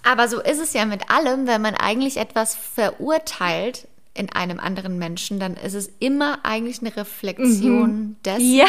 [0.04, 4.98] Aber so ist es ja mit allem, wenn man eigentlich etwas verurteilt in einem anderen
[4.98, 8.54] Menschen, dann ist es immer eigentlich eine Reflexion dessen.
[8.54, 8.66] Ja.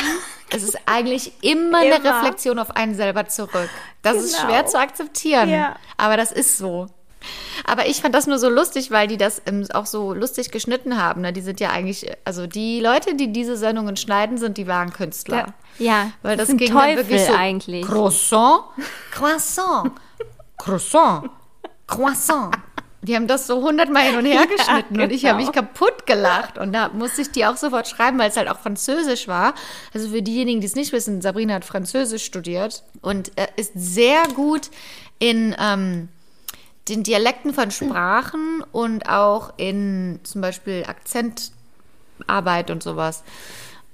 [0.52, 2.18] Es ist eigentlich immer, eine Immer.
[2.22, 3.70] reflexion auf einen selber zurück.
[4.02, 4.48] Das ist Genau.
[4.50, 5.76] schwer zu akzeptieren, Ja.
[5.98, 6.88] aber das ist so.
[7.66, 11.02] Aber ich fand das nur so lustig, weil die das ähm, auch so lustig geschnitten
[11.02, 11.22] haben.
[11.22, 11.34] Ne?
[11.34, 15.54] Die sind ja eigentlich, also die Leute, die diese Sendungen schneiden, sind die wahren Künstler.
[15.78, 17.86] Ja, Weil das, sind ging Teufel dann wirklich so eigentlich.
[17.86, 18.64] Croissant,
[19.12, 19.92] Croissant,
[20.58, 21.30] Croissant,
[21.88, 22.56] Croissant.
[23.02, 25.48] Die haben das so hundertmal hin und her geschnitten und ich habe genau.
[25.48, 28.60] mich kaputt gelacht und da musste ich die auch sofort schreiben, weil es halt auch
[28.60, 29.54] Französisch war.
[29.94, 34.24] Also für diejenigen, die es nicht wissen, Sabrina hat Französisch studiert und äh, ist sehr
[34.36, 34.70] gut
[35.18, 36.10] in ähm,
[36.90, 43.24] den Dialekten von Sprachen und auch in zum Beispiel Akzentarbeit und sowas.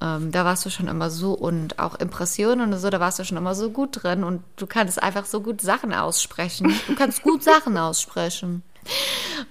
[0.02, 3.26] Ähm, da warst du schon immer so und auch Impressionen und so, da warst du
[3.26, 6.74] schon immer so gut drin und du kannst einfach so gut Sachen aussprechen.
[6.88, 8.64] Du kannst gut Sachen aussprechen.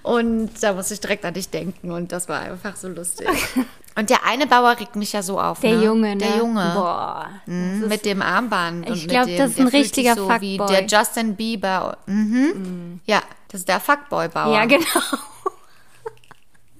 [0.01, 3.27] Und da musste ich direkt an dich denken und das war einfach so lustig.
[3.97, 5.61] Und der eine Bauer regt mich ja so auf.
[5.61, 5.85] Der ne?
[5.85, 6.17] Junge, ne?
[6.17, 6.71] Der Junge.
[6.75, 7.29] Boah.
[7.45, 8.85] Mhm, mit dem Armband.
[8.85, 10.75] Ich und mit glaub, dem- das ist ein richtiger so wie Fuckboy.
[10.75, 11.97] der Justin Bieber.
[12.05, 12.99] Mhm.
[13.05, 14.53] Ja, das ist der Fuckboy-Bauer.
[14.53, 14.85] Ja, genau.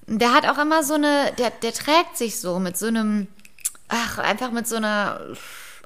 [0.08, 3.26] Der hat auch immer so eine, der, der trägt sich so mit so einem,
[3.88, 5.20] ach, einfach mit so einer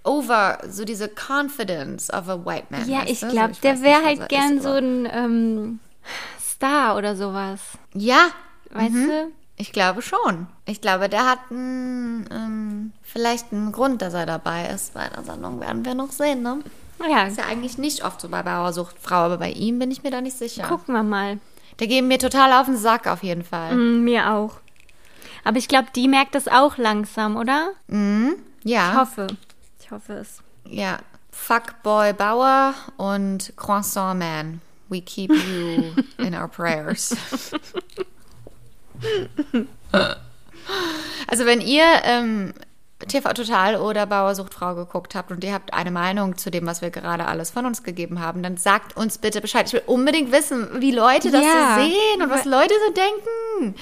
[0.04, 2.86] over, so diese Confidence of a white man.
[2.90, 5.80] Ja, ich glaube, So, der wäre halt er gern ist, so ein ähm,
[6.42, 7.62] Star oder sowas.
[7.94, 8.28] Ja,
[8.72, 9.32] Weißt du?
[9.60, 10.48] Ich glaube schon.
[10.66, 14.96] Ich glaube, der hat einen, ähm, vielleicht einen Grund, dass er dabei ist.
[14.96, 16.60] Bei der Sendung werden wir noch sehen, ne?
[17.08, 20.12] Ja, Ist ja eigentlich nicht oft so bei Bauersuchtfrau, aber bei ihm bin ich mir
[20.12, 20.64] da nicht sicher.
[20.68, 21.40] gucken wir mal.
[21.80, 23.76] Der geht mir total auf den Sack auf jeden Fall.
[23.76, 24.56] Mm, mir auch.
[25.46, 27.70] Aber ich glaube, die merkt das auch langsam, oder?
[27.88, 29.28] Ich Ja, hoffe.
[29.80, 30.40] Ich hoffe es.
[30.66, 30.98] ja.
[31.32, 34.60] Fuckboy Bauer und Croissant Man.
[34.90, 37.16] We keep you in our prayers.
[41.28, 42.54] Also wenn ihr ähm,
[43.08, 46.90] TV Total oder Bauersuchtfrau geguckt habt und ihr habt eine Meinung zu dem, was wir
[46.90, 49.68] gerade alles von uns gegeben haben, dann sagt uns bitte Bescheid.
[49.68, 51.76] Ich will unbedingt wissen, wie Leute das Ja.
[51.78, 53.76] so sehen und was Leute so denken.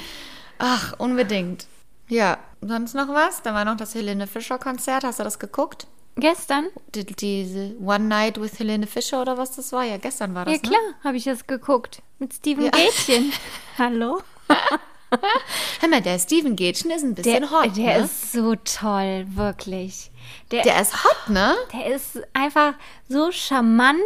[0.59, 1.65] Ach, unbedingt.
[2.09, 3.41] Ja, sonst noch was?
[3.41, 5.03] Da war noch das Helene Fischer Konzert.
[5.03, 5.87] Hast du das geguckt?
[6.15, 6.67] Gestern?
[6.95, 9.83] Die, diese One Night with Helene Fischer oder was das war?
[9.83, 10.53] Ja, gestern war das.
[10.55, 12.01] Ja, klar, habe ich das geguckt.
[12.19, 12.71] Mit Steven Ja.
[12.71, 13.31] Gätchen.
[13.77, 14.21] Hallo?
[15.81, 17.75] Hör mal, der Steven Gätchen ist ein bisschen Der, hot.
[17.77, 18.05] der ne?
[18.05, 20.11] ist so toll, wirklich.
[20.51, 21.55] Der, der ist hot, ne?
[21.73, 22.73] der ist einfach
[23.07, 23.97] so charmant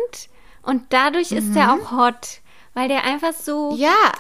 [0.64, 2.40] und dadurch ist er auch hot.
[2.74, 3.78] Weil der einfach so, Mhm.
[3.80, 4.12] Ja,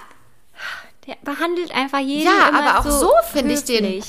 [1.07, 4.03] der behandelt einfach jeden Ja, aber auch so, so finde ich den-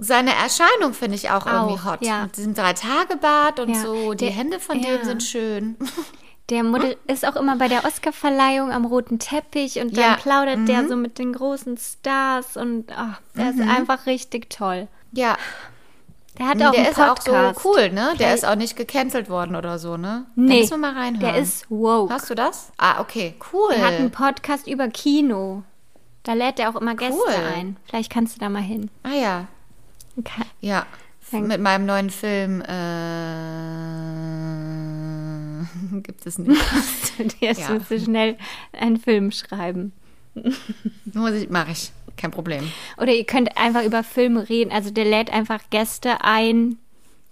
[0.00, 2.02] seine Erscheinung finde ich auch, irgendwie Auch, hot.
[2.02, 2.22] ja.
[2.24, 4.12] Mit diesem Drei-Tage-Bart und Ja, so.
[4.14, 4.96] Die der- Hände von ja.
[4.96, 5.76] dem sind schön.
[6.50, 10.14] Der Model ist auch immer bei der Oscarverleihung am roten Teppich und dann Ja.
[10.16, 14.88] plaudert der so mit den großen Stars und ach, der ist einfach richtig toll.
[15.12, 15.36] Ja,
[16.38, 17.60] Der hat auch der einen ist auch Podcast.
[17.60, 18.14] so cool, ne?
[18.18, 20.24] Der ist auch nicht gecancelt worden oder so, ne?
[20.36, 21.20] Da Nee, müssen wir mal reinhören.
[21.34, 22.14] der ist woke.
[22.14, 22.72] Hast du das?
[22.78, 23.72] Ah, okay, cool.
[23.74, 25.64] Er hat einen Podcast über Kino.
[26.22, 27.34] Da lädt er auch immer Gäste Cool.
[27.56, 27.76] ein.
[27.86, 28.90] Vielleicht kannst du da mal hin.
[29.02, 29.46] ah ja,
[30.18, 30.42] Okay.
[30.60, 30.86] ja.
[31.30, 31.48] Danke.
[31.48, 34.47] Mit meinem neuen Film äh,
[36.02, 36.60] gibt es nicht.
[37.40, 37.70] Jetzt Ja.
[37.74, 38.36] musst du schnell
[38.72, 39.92] einen Film schreiben.
[41.14, 41.90] Muss ich, mache ich.
[42.16, 42.70] Kein Problem.
[42.96, 44.72] Oder ihr könnt einfach über Filme reden.
[44.72, 46.78] Also der lädt einfach Gäste ein,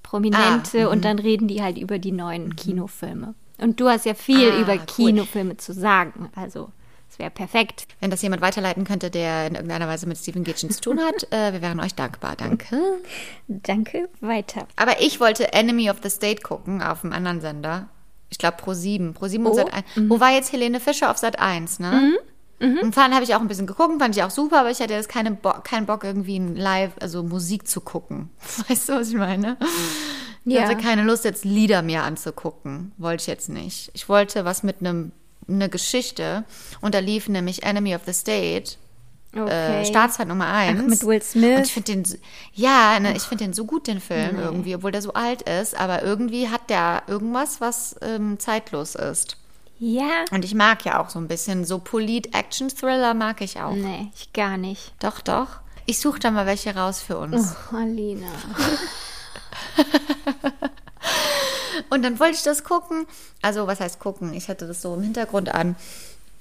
[0.03, 0.93] Prominente, Ah, mhm.
[0.93, 3.35] und dann reden die halt über die neuen Kinofilme.
[3.59, 5.07] Und du hast ja viel Ah, über cool.
[5.09, 6.31] Kinofilme zu sagen.
[6.37, 6.71] Also
[7.11, 7.89] es wäre perfekt.
[8.01, 11.27] Wenn das jemand weiterleiten könnte, der in irgendeiner Weise mit Stephen Gitchen zu tun hat,
[11.33, 12.37] äh, wir wären euch dankbar.
[12.37, 12.79] Danke.
[13.49, 14.69] Danke, weiter.
[14.77, 17.89] Aber ich wollte Enemy of the State gucken auf einem anderen Sender.
[18.31, 19.15] Ich glaube Pro 7.
[19.15, 19.85] Pro 7 und Oh, Sat 1.
[20.09, 22.19] Wo war jetzt Helene Fischer auf Sat 1, ne?
[22.59, 24.95] Und dann habe ich auch ein bisschen geguckt, fand ich auch super, aber ich hatte
[24.95, 28.31] jetzt keine Bo keinen Bock, irgendwie ein Live, also Musik zu gucken.
[28.69, 29.59] Weißt du, was ich meine?
[30.47, 30.63] Ich Ja.
[30.63, 32.93] hatte keine Lust, jetzt Lieder mir anzugucken.
[32.97, 33.91] Wollte ich jetzt nicht.
[33.93, 35.13] Ich wollte was mit einem
[35.49, 36.45] eine Geschichte
[36.81, 38.77] und da lief nämlich Enemy of the State,
[39.39, 39.83] Okay.
[39.83, 40.81] äh, Staatszeit Nummer 1.
[40.83, 41.57] Ach, mit Will Smith.
[41.59, 42.19] Und ich finde den,
[42.55, 45.79] ja, ne, ich finde den so gut, den Film irgendwie, obwohl der so alt ist,
[45.79, 49.37] aber irgendwie hat der irgendwas, was ähm, zeitlos ist.
[49.79, 50.25] ja.
[50.31, 53.73] Und ich mag ja auch so ein bisschen so Polit-Action-Thriller mag ich auch.
[53.75, 54.93] Nee, ich gar nicht.
[55.01, 55.49] Doch, doch.
[55.87, 57.55] Ich suche da mal welche raus für uns.
[57.73, 58.27] Oh, Alina.
[61.91, 63.07] Und dann wollte ich das gucken.
[63.43, 64.33] Also, was heißt gucken?
[64.35, 65.77] Ich hatte das so im Hintergrund an.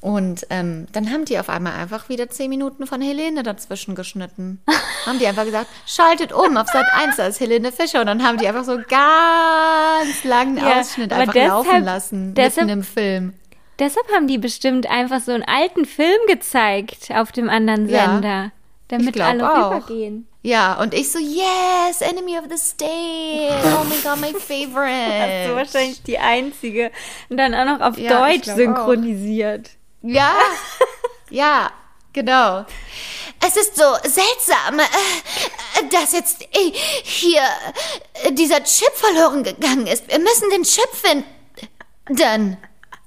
[0.06, 4.62] Und ähm, dann haben die auf einmal einfach wieder zehn Minuten von Helene dazwischen geschnitten.
[5.08, 8.02] haben die einfach gesagt, schaltet um auf Sat 1, da ist Helene Fischer.
[8.02, 12.68] Und dann haben die einfach so ganz langen Ja, Ausschnitt einfach deshalb- laufen lassen, deshalb-
[12.68, 13.34] mitten im Film.
[13.80, 18.06] Deshalb haben die bestimmt einfach so einen alten Film gezeigt auf dem anderen Ja.
[18.06, 18.52] Sender.
[18.90, 19.72] Damit glaub alle auch.
[19.74, 20.28] rübergehen.
[20.44, 23.56] Ja, und ich so, yes, Enemy of the State.
[23.76, 25.48] Oh my God, my favorite.
[25.50, 26.92] Das ist wahrscheinlich die einzige.
[27.30, 29.72] Und dann auch noch auf Ja, Deutsch synchronisiert.
[30.06, 30.36] Ja,
[31.30, 31.72] ja,
[32.14, 32.66] genau.
[33.46, 36.72] Es ist so seltsam, äh, dass jetzt äh,
[37.04, 37.42] hier
[38.24, 40.08] äh, dieser Chip verloren gegangen ist.
[40.08, 42.58] Wir müssen den Chip finden.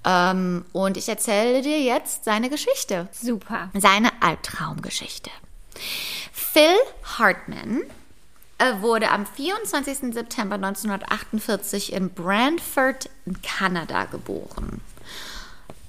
[0.04, 3.08] Ähm, und ich erzähle dir jetzt seine Geschichte.
[3.12, 3.70] Super.
[3.74, 5.30] Seine Albtraumgeschichte.
[6.32, 6.76] Phil
[7.18, 7.82] Hartman
[8.58, 10.12] äh, wurde am 24.
[10.12, 14.80] September 1948 in Brantford in Kanada geboren.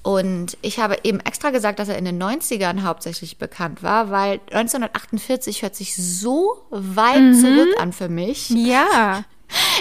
[0.03, 4.39] Und ich habe eben extra gesagt, dass er in den 90ern hauptsächlich bekannt war, weil
[4.51, 8.49] 1948 hört sich so weit zurück an für mich.
[8.49, 9.23] Ja.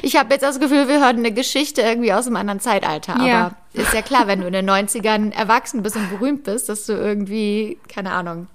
[0.03, 3.25] Ich habe jetzt das Gefühl, wir hören eine Geschichte irgendwie aus einem anderen Zeitalter.
[3.25, 3.47] Ja.
[3.47, 6.87] Aber ist ja klar, wenn du in den 90ern erwachsen bist und berühmt bist, dass
[6.87, 8.49] du irgendwie, keine Ahnung,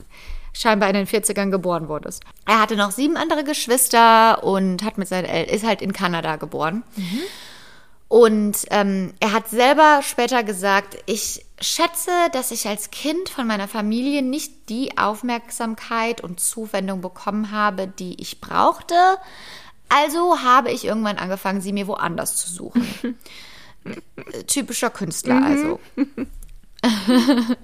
[0.55, 2.23] scheinbar in den 40ern geboren wurdest.
[2.45, 6.37] Er hatte noch sieben andere Geschwister und hat mit seinen El ist halt in Kanada
[6.37, 6.83] geboren.
[8.07, 13.67] Und ähm, er hat selber später gesagt, ich schätze, dass ich als Kind von meiner
[13.67, 18.95] Familie nicht die Aufmerksamkeit und Zuwendung bekommen habe, die ich brauchte.
[19.89, 23.17] Also habe ich irgendwann angefangen, sie mir woanders zu suchen.
[24.47, 25.79] Typischer Künstler also.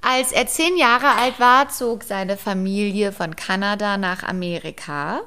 [0.00, 5.20] Als er zehn Jahre alt war, zog seine Familie von Kanada nach Amerika.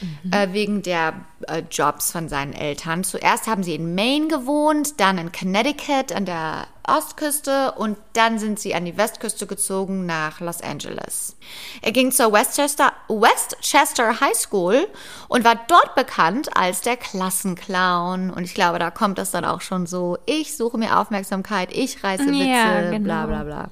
[0.00, 0.32] Mhm.
[0.32, 1.12] Äh, wegen der
[1.46, 3.04] äh, Jobs von seinen Eltern.
[3.04, 8.58] Zuerst haben sie in Maine gewohnt, dann in Connecticut an der Ostküste und dann sind
[8.58, 11.36] sie an die Westküste gezogen nach Los Angeles.
[11.82, 14.88] Er ging zur Westchester, Westchester High School
[15.28, 18.30] und war dort bekannt als der Klassenclown.
[18.30, 22.02] Und ich glaube, da kommt das dann auch schon so, ich suche mir Aufmerksamkeit, ich
[22.02, 23.04] reiße Witze, ja, genau.
[23.04, 23.70] bla bla bla.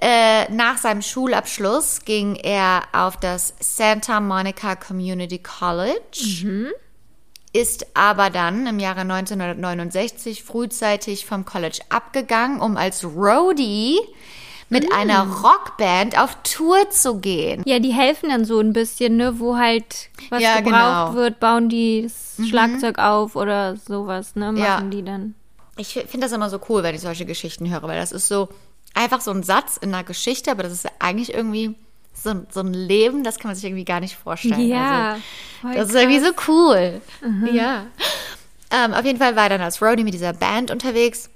[0.00, 6.68] Äh, nach seinem Schulabschluss ging er auf das Santa Monica Community College, mhm.
[7.54, 13.98] ist aber dann im Jahre 1969 frühzeitig vom College abgegangen, um als Roadie
[14.68, 14.92] mit mhm.
[14.92, 17.62] einer Rockband auf Tour zu gehen.
[17.64, 21.14] Ja, die helfen dann so ein bisschen, ne, wo halt was ja, gebraucht genau.
[21.14, 22.46] wird, bauen die das mhm.
[22.46, 24.80] Schlagzeug auf oder sowas, ne, machen ja.
[24.82, 25.34] die dann.
[25.78, 28.48] Ich finde das immer so cool, wenn ich solche Geschichten höre, weil das ist so,
[28.96, 31.74] einfach so ein Satz in einer Geschichte, aber das ist eigentlich irgendwie
[32.14, 34.68] so, so ein Leben, das kann man sich irgendwie gar nicht vorstellen.
[34.68, 35.18] Ja.
[35.62, 37.00] Also, das ist irgendwie so cool.
[37.20, 37.54] Mhm.
[37.54, 37.86] Ja.
[38.70, 41.30] Ähm, auf jeden Fall war er dann als Roadie mit dieser Band unterwegs.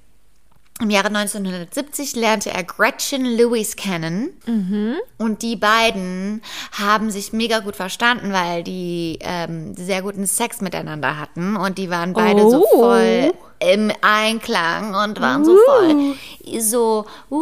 [0.81, 4.31] Im Jahre 1970 lernte er Gretchen Lewis kennen.
[4.47, 4.95] Mhm.
[5.19, 6.41] Und die beiden
[6.73, 11.57] haben sich mega gut verstanden, weil die ähm, sehr guten Sex miteinander hatten.
[11.57, 12.51] Und die waren beide oh.
[12.51, 15.45] so voll im Einklang und waren uh.
[15.45, 16.15] so voll
[16.59, 17.37] so uh,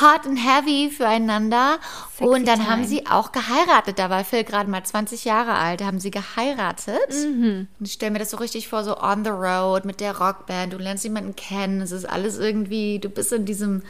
[0.00, 1.78] hot and heavy füreinander.
[2.12, 2.70] Sexy und dann time.
[2.70, 3.98] haben sie auch geheiratet.
[3.98, 5.80] Da war Phil gerade mal 20 Jahre alt.
[5.80, 7.10] Da haben sie geheiratet.
[7.10, 7.68] Mhm.
[7.78, 10.72] Und ich stelle mir das so richtig vor, so on the road mit der Rockband.
[10.72, 11.80] Du lernst jemanden kennen.
[11.80, 13.82] Es ist alles irgendwie, du bist in diesem,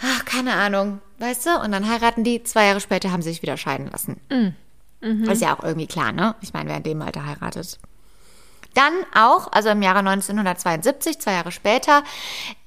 [0.00, 1.60] ach, keine Ahnung, weißt du?
[1.60, 2.42] Und dann heiraten die.
[2.42, 4.20] Zwei Jahre später haben sie sich wieder scheiden lassen.
[4.30, 4.54] Mhm.
[5.00, 5.24] Mhm.
[5.24, 6.34] Das ist ja auch irgendwie klar, ne?
[6.40, 7.78] Ich meine, wer in dem Alter heiratet.
[8.74, 12.02] Dann auch, also im Jahre 1972, zwei Jahre später,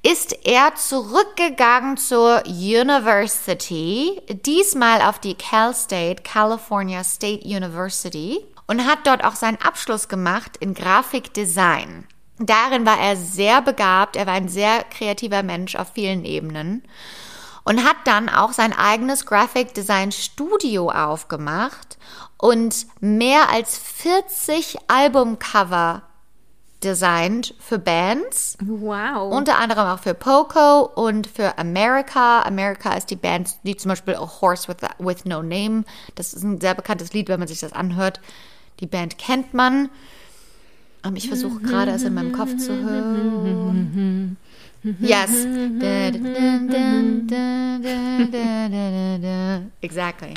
[0.02, 9.00] ist er zurückgegangen zur University, diesmal auf die Cal State, California State University und hat
[9.04, 12.06] dort auch seinen Abschluss gemacht in Grafikdesign.
[12.38, 16.84] Darin war er sehr begabt, er war ein sehr kreativer Mensch auf vielen Ebenen
[17.64, 21.98] und hat dann auch sein eigenes Graphic Design Studio aufgemacht
[22.38, 26.02] und mehr als 40 Albumcover
[26.82, 28.56] designt für Bands.
[28.64, 29.32] Wow.
[29.32, 32.42] Unter anderem auch für Poco und für America.
[32.42, 35.84] America ist die Band, die zum Beispiel A Horse with, with No Name.
[36.14, 38.20] Das ist ein sehr bekanntes Lied, wenn man sich das anhört.
[38.80, 39.88] Die Band kennt man.
[41.14, 44.36] Ich versuche gerade es in meinem Kopf zu hören.
[45.00, 45.30] Yes.
[49.80, 50.34] Exactly.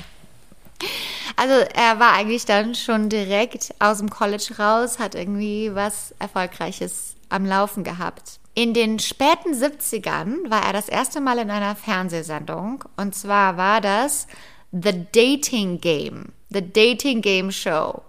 [1.35, 7.15] Also er war eigentlich dann schon direkt aus dem College raus, hat irgendwie was Erfolgreiches
[7.29, 8.39] am Laufen gehabt.
[8.53, 13.79] In den späten 70ern war er das erste Mal in einer Fernsehsendung und zwar war
[13.79, 14.27] das
[14.71, 18.01] The Dating Game, The Dating Game Show.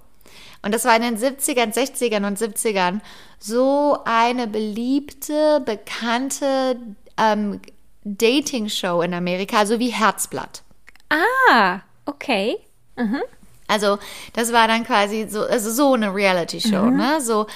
[0.63, 3.01] Und das war in den 70ern, 60ern und 70ern
[3.39, 6.77] so eine beliebte, bekannte
[7.19, 7.61] ähm,
[8.05, 10.63] Dating-Show in Amerika, so wie Herzblatt.
[11.11, 12.57] Ah, okay.
[12.97, 13.23] Mhm.
[13.69, 13.99] Also
[14.35, 16.97] das war dann quasi so, also so eine Reality-Show, mhm.
[16.97, 17.21] ne?
[17.21, 17.47] So,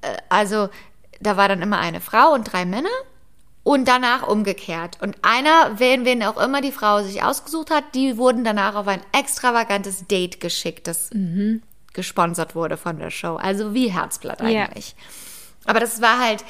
[0.00, 0.68] äh, also
[1.20, 2.88] da war dann immer eine Frau und drei Männer
[3.62, 4.98] und danach umgekehrt.
[5.00, 8.88] Und einer, wen, wen auch immer die Frau sich ausgesucht hat, die wurden danach auf
[8.88, 11.62] ein extravagantes Date geschickt, das mhm.
[11.92, 13.36] gesponsert wurde von der Show.
[13.36, 14.90] Also wie Herzblatt eigentlich.
[14.90, 15.70] Ja.
[15.70, 16.44] Aber das war halt,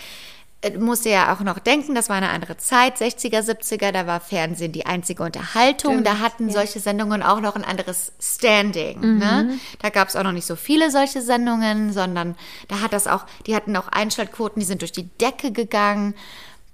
[0.78, 4.72] musste ja auch noch denken, das war eine andere Zeit, 60er, 70er, da war Fernsehen
[4.72, 5.92] die einzige Unterhaltung.
[5.92, 6.54] Stimmt, da hatten ja.
[6.54, 9.00] solche Sendungen auch noch ein anderes Standing.
[9.00, 9.18] Mhm.
[9.18, 9.58] Ne?
[9.80, 12.36] Da gab es auch noch nicht so viele solche Sendungen, sondern
[12.68, 16.14] da hat das auch, die hatten auch Einschaltquoten, die sind durch die Decke gegangen.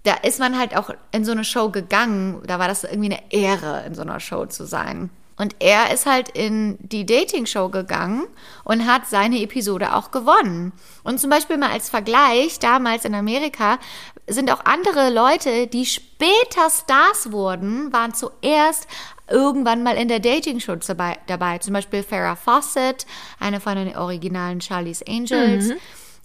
[0.05, 2.43] Da ist man halt auch in so eine Show gegangen.
[2.47, 5.11] Da war das irgendwie eine Ehre, in so einer Show zu sein.
[5.39, 8.27] Und er ist halt in die Dating-Show gegangen
[8.65, 10.73] und hat seine Episode auch gewonnen.
[11.05, 13.79] Und zum Beispiel mal als Vergleich, damals in Amerika
[14.27, 18.89] sind auch andere Leute, die später Stars wurden, waren zuerst
[19.31, 21.59] irgendwann mal in der Dating-Show dabei, dabei.
[21.59, 23.07] Zum Beispiel Farrah Fawcett,
[23.39, 25.69] eine von den originalen Charlie's Angels.
[25.69, 25.77] Mhm.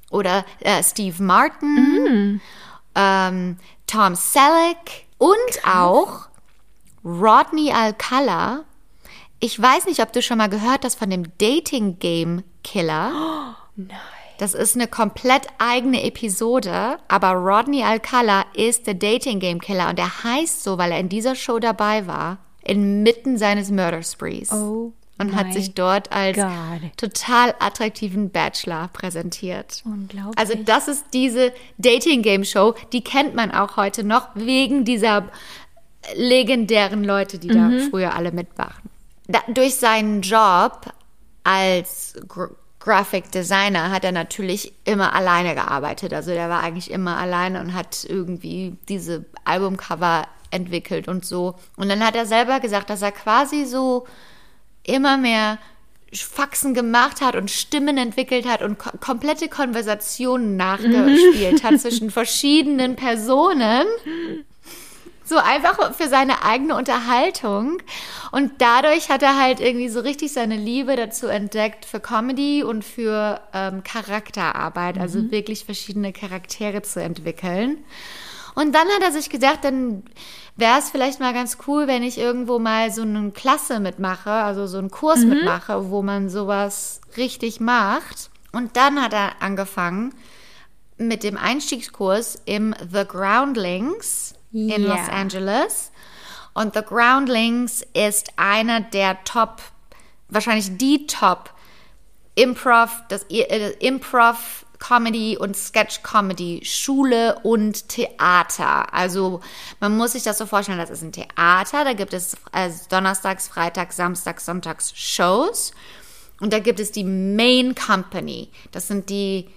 [0.10, 2.42] Oder äh, Steve Martin, mhm.
[2.96, 3.58] ähm,
[3.88, 5.76] Tom Selleck und Krass.
[5.76, 6.28] auch
[7.04, 8.64] Rodney Alcala
[9.44, 13.12] ich weiß nicht, ob du schon mal gehört hast von dem Dating Game Killer.
[13.14, 13.98] Oh, nein.
[14.38, 20.00] Das ist eine komplett eigene Episode, aber Rodney Alcala ist der Dating Game Killer und
[20.00, 24.50] er heißt so, weil er in dieser Show dabei war, inmitten seines Murder Sprees.
[24.54, 24.94] Oh.
[25.20, 26.98] Und hat sich dort als God.
[26.98, 29.84] total attraktiven Bachelor präsentiert.
[29.86, 30.38] Unglaublich.
[30.38, 35.30] Also das ist diese Dating Game Show, die kennt man auch heute noch wegen dieser
[36.16, 38.90] legendären Leute, die da früher alle mitmachen.
[39.28, 40.92] Da, durch seinen Job
[41.44, 42.50] als Gr
[42.80, 46.14] Graphic Designer hat er natürlich immer alleine gearbeitet.
[46.14, 51.56] Also der war eigentlich immer alleine und hat irgendwie diese Albumcover entwickelt und so.
[51.78, 54.06] Und dann hat er selber gesagt, dass er quasi so
[54.86, 55.60] immer mehr
[56.14, 62.96] Faxen gemacht hat und Stimmen entwickelt hat und ko komplette Konversationen nachgespielt hat zwischen verschiedenen
[62.96, 63.88] Personen.
[65.26, 67.78] So einfach für seine eigene Unterhaltung.
[68.32, 72.84] Und dadurch hat er halt irgendwie so richtig seine Liebe dazu entdeckt für Comedy und
[72.84, 77.84] für ähm, Charakterarbeit, also wirklich verschiedene Charaktere zu entwickeln.
[78.56, 80.04] Und dann hat er sich gedacht, dann
[80.56, 84.68] wäre es vielleicht mal ganz cool, wenn ich irgendwo mal so eine Klasse mitmache, also
[84.68, 88.30] so einen Kurs mitmache, wo man sowas richtig macht.
[88.52, 90.14] Und dann hat er angefangen
[90.98, 94.78] mit dem Einstiegskurs im The Groundlings in Ja.
[94.78, 95.92] Los Angeles.
[96.54, 99.62] Und The Groundlings ist einer der Top,
[100.30, 101.52] wahrscheinlich die Top
[102.36, 108.94] Improv, das äh, Improv Comedy und Sketch Comedy Schule und Theater.
[108.94, 109.40] Also
[109.80, 113.48] man muss sich das so vorstellen, das ist ein Theater, da gibt es äh, donnerstags,
[113.48, 115.72] freitags, samstags, sonntags Shows
[116.40, 118.50] und da gibt es die Main Company.
[118.72, 119.48] Das sind die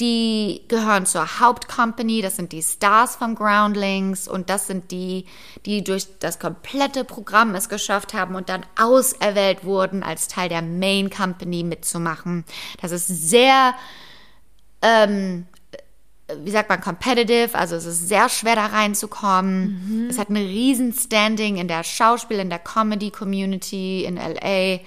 [0.00, 5.24] die gehören zur Hauptcompany, das sind die Stars vom Groundlings und das sind die,
[5.64, 10.62] die durch das komplette Programm es geschafft haben und dann auserwählt wurden, als Teil der
[10.62, 12.44] Main Company mitzumachen.
[12.82, 13.74] Das ist sehr,
[14.82, 15.46] ähm,
[16.42, 20.08] wie sagt man, competitive, also es ist sehr schwer da reinzukommen.
[20.10, 24.80] Es hat ein riesen Standing in der Schauspiel, in der Comedy-Community in LA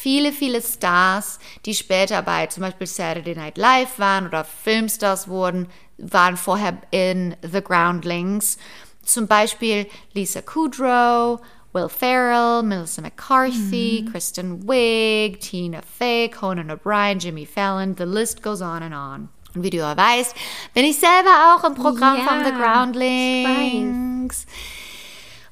[0.00, 5.68] viele, viele Stars, die später bei zum Beispiel Saturday Night Live waren oder Filmstars wurden,
[5.98, 8.58] waren vorher in The Groundlings.
[9.02, 11.40] Zum Beispiel Lisa Kudrow,
[11.72, 18.62] Will Ferrell, Melissa McCarthy, Kristen Wiig, Tina Fey, Conan O'Brien, Jimmy Fallon, the list goes
[18.62, 19.28] on and on.
[19.54, 20.34] Und wie du ja weißt,
[20.74, 24.46] bin ich selber auch im Programm Ja, von The Groundlings.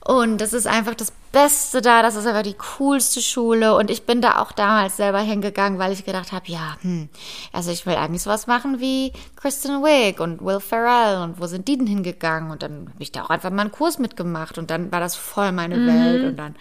[0.04, 3.76] Und das ist einfach das Beste da, das ist einfach die coolste Schule.
[3.76, 7.10] Und ich bin da auch damals selber hingegangen, weil ich gedacht habe, ja, hm,
[7.52, 11.22] also ich will eigentlich sowas machen wie Kristen Wiig und Will Ferrell.
[11.22, 12.50] Und wo sind die denn hingegangen?
[12.50, 14.56] Und dann habe ich da auch einfach mal einen Kurs mitgemacht.
[14.56, 16.24] Und dann war das voll meine Welt.
[16.24, 16.56] Und dann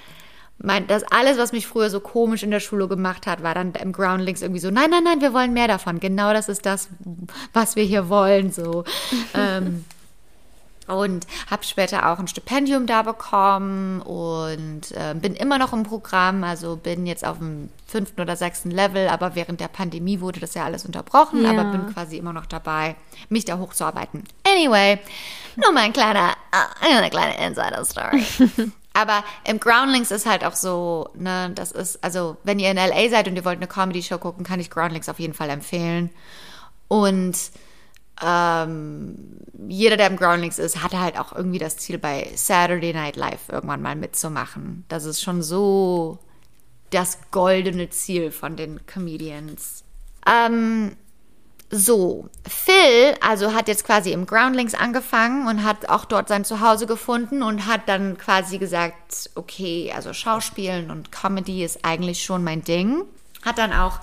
[0.58, 3.72] mein, das alles, was mich früher so komisch in der Schule gemacht hat, war dann
[3.76, 6.02] im Groundlings irgendwie so, nein, nein, nein, wir wollen mehr davon.
[6.02, 6.90] Genau das ist das,
[7.54, 8.84] was wir hier wollen, so.
[9.34, 9.86] ähm,
[10.88, 16.44] und habe später auch ein Stipendium da bekommen und äh, bin immer noch im Programm,
[16.44, 20.54] also bin jetzt auf dem fünften oder sechsten Level, aber während der Pandemie wurde das
[20.54, 21.52] ja alles unterbrochen, Ja.
[21.52, 22.96] aber bin quasi immer noch dabei,
[23.30, 24.24] mich da hochzuarbeiten.
[24.48, 25.00] Anyway,
[25.56, 28.24] nur mal ein kleiner, äh, eine kleine Insider-Story.
[28.98, 33.10] Aber im Groundlings ist halt auch so, ne, das ist, also wenn ihr in LA
[33.10, 36.12] seid und ihr wollt eine Comedy-Show gucken, kann ich Groundlings auf jeden Fall empfehlen.
[36.88, 37.36] Und
[38.24, 39.16] ähm,
[39.68, 43.50] jeder, der im Groundlings ist, hatte halt auch irgendwie das Ziel, bei Saturday Night Live
[43.50, 44.86] irgendwann mal mitzumachen.
[44.88, 46.20] Das ist schon so
[46.92, 49.84] das goldene Ziel von den Comedians.
[50.28, 50.96] Ähm,
[51.72, 56.86] so, Phil, also hat jetzt quasi im Groundlings angefangen und hat auch dort sein Zuhause
[56.86, 62.64] gefunden und hat dann quasi gesagt, okay, also Schauspielen und Comedy ist eigentlich schon mein
[62.64, 63.04] Ding.
[63.44, 64.00] Hat dann auch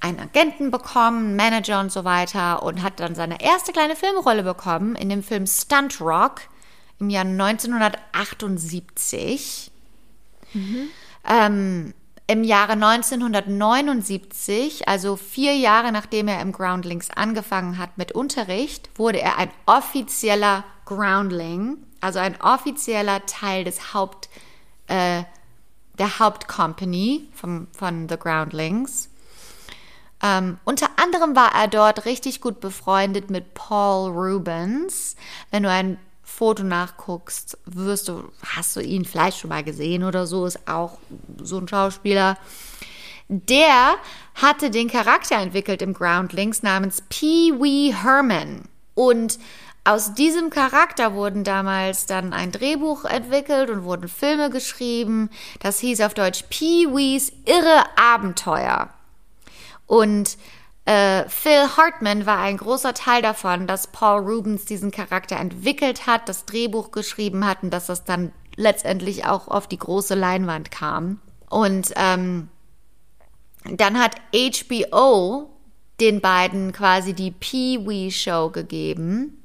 [0.00, 4.42] einen Agenten bekommen, einen Manager und so weiter und hat dann seine erste kleine Filmrolle
[4.42, 6.40] bekommen in dem Film Stunt Rock
[6.98, 9.70] im Jahr 1978.
[11.28, 11.92] Ähm,
[12.26, 19.20] Im Jahre 1979, also vier Jahre nachdem er im Groundlings angefangen hat mit Unterricht, wurde
[19.20, 24.28] er ein offizieller Groundling, also ein offizieller Teil des Haupt,
[24.86, 25.24] äh,
[25.98, 29.09] der Hauptcompany vom, von The Groundlings.
[30.22, 35.16] Ähm, unter anderem war er dort richtig gut befreundet mit Paul Rubens.
[35.50, 40.26] Wenn du ein Foto nachguckst, wirst du, hast du ihn vielleicht schon mal gesehen oder
[40.26, 40.98] so, ist auch
[41.42, 42.36] so ein Schauspieler.
[43.28, 43.94] Der
[44.34, 48.62] hatte den Charakter entwickelt im Groundlings namens Pee Wee Herman.
[48.94, 49.38] Und
[49.84, 55.30] aus diesem Charakter wurden damals dann ein Drehbuch entwickelt und wurden Filme geschrieben.
[55.60, 58.90] Das hieß auf Deutsch Pee Wees irre Abenteuer.
[59.90, 60.38] Und
[60.84, 66.28] äh, Phil Hartman war ein großer Teil davon, dass Paul Rubens diesen Charakter entwickelt hat,
[66.28, 71.20] das Drehbuch geschrieben hat und dass das dann letztendlich auch auf die große Leinwand kam.
[71.48, 72.50] Und ähm,
[73.64, 75.50] dann hat HBO
[75.98, 79.39] den beiden quasi die Pee-Wee-Show gegeben.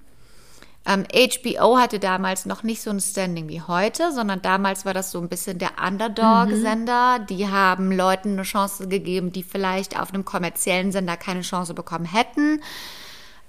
[0.88, 5.12] Ähm, HBO hatte damals noch nicht so ein Standing wie heute, sondern damals war das
[5.12, 7.20] so ein bisschen der Underdog-Sender.
[7.20, 7.26] Mhm.
[7.28, 12.06] Die haben Leuten eine Chance gegeben, die vielleicht auf einem kommerziellen Sender keine Chance bekommen
[12.06, 12.62] hätten.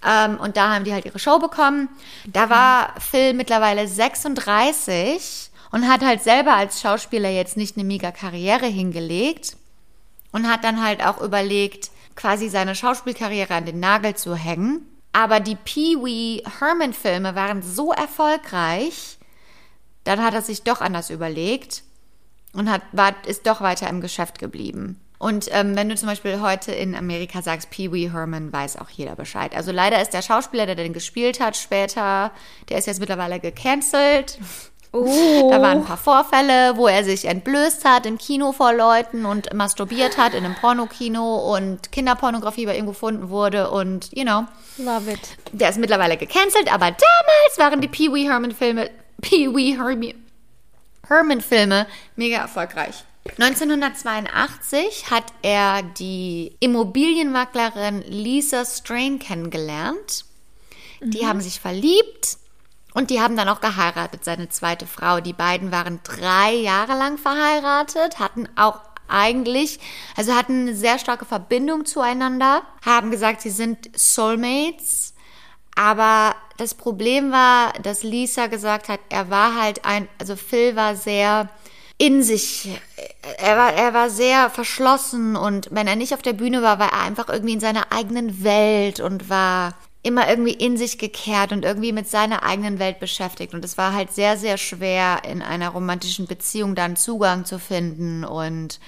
[0.07, 1.89] Ähm, und da haben die halt ihre Show bekommen.
[2.26, 8.12] Da war Phil mittlerweile 36 und hat halt selber als Schauspieler jetzt nicht eine mega
[8.12, 9.57] Karriere hingelegt
[10.32, 14.87] und hat dann halt auch überlegt, quasi seine Schauspielkarriere an den Nagel zu hängen.
[15.16, 19.16] Aber die Pee-wee Herman-Filme waren so erfolgreich,
[20.04, 21.84] dann hat er sich doch anders überlegt
[22.52, 25.00] und hat, war, ist doch weiter im Geschäft geblieben.
[25.18, 28.90] Und ähm, wenn du zum Beispiel heute in Amerika sagst, Pee Wee Herman, weiß auch
[28.90, 29.56] jeder Bescheid.
[29.56, 32.30] Also leider ist der Schauspieler, der den gespielt hat, später,
[32.68, 34.38] der ist jetzt mittlerweile gecancelt.
[35.05, 35.51] Oh.
[35.51, 39.53] Da waren ein paar Vorfälle, wo er sich entblößt hat im Kino vor Leuten und
[39.53, 44.44] masturbiert hat in einem Pornokino und Kinderpornografie bei ihm gefunden wurde und, you know.
[44.78, 45.20] Love it.
[45.53, 48.90] Der ist mittlerweile gecancelt, aber damals waren die Pee Wee Herman Filme,
[49.20, 49.76] Pee Wee
[51.09, 51.86] Herman Filme
[52.16, 53.05] mega erfolgreich.
[53.38, 60.24] 1982 hat er die Immobilienmaklerin Lisa Strain kennengelernt.
[61.03, 61.28] Die mhm.
[61.28, 62.38] haben sich verliebt
[62.97, 65.20] und die haben dann auch geheiratet, seine zweite Frau.
[65.20, 69.78] Die beiden waren drei Jahre lang verheiratet, hatten auch eigentlich,
[70.16, 75.12] also hatten eine sehr starke Verbindung zueinander, haben gesagt, sie sind Soulmates.
[75.74, 80.97] Aber das Problem war, dass Lisa gesagt hat, er war halt ein, also Phil war
[80.97, 81.51] sehr
[81.99, 82.80] in sich,
[83.36, 86.92] er war, er war sehr verschlossen und wenn er nicht auf der Bühne war, war
[86.92, 89.74] er einfach irgendwie in seiner eigenen Welt und war
[90.07, 93.54] immer irgendwie in sich gekehrt und irgendwie mit seiner eigenen Welt beschäftigt.
[93.54, 98.24] Und es war halt sehr, sehr schwer, in einer romantischen Beziehung dann Zugang zu finden.
[98.24, 98.78] Und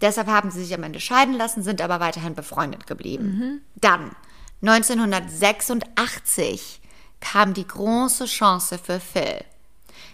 [0.00, 3.24] deshalb haben sie sich am Ende scheiden lassen, sind aber weiterhin befreundet geblieben.
[3.24, 3.60] Mhm.
[3.74, 4.14] Dann,
[4.62, 6.80] 1986,
[7.20, 9.42] kam die große Chance für Phil.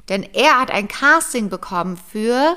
[0.08, 2.56] Denn er hat ein Casting bekommen für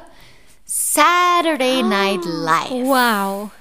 [0.64, 2.70] Saturday Night Live.
[2.70, 3.52] Wow.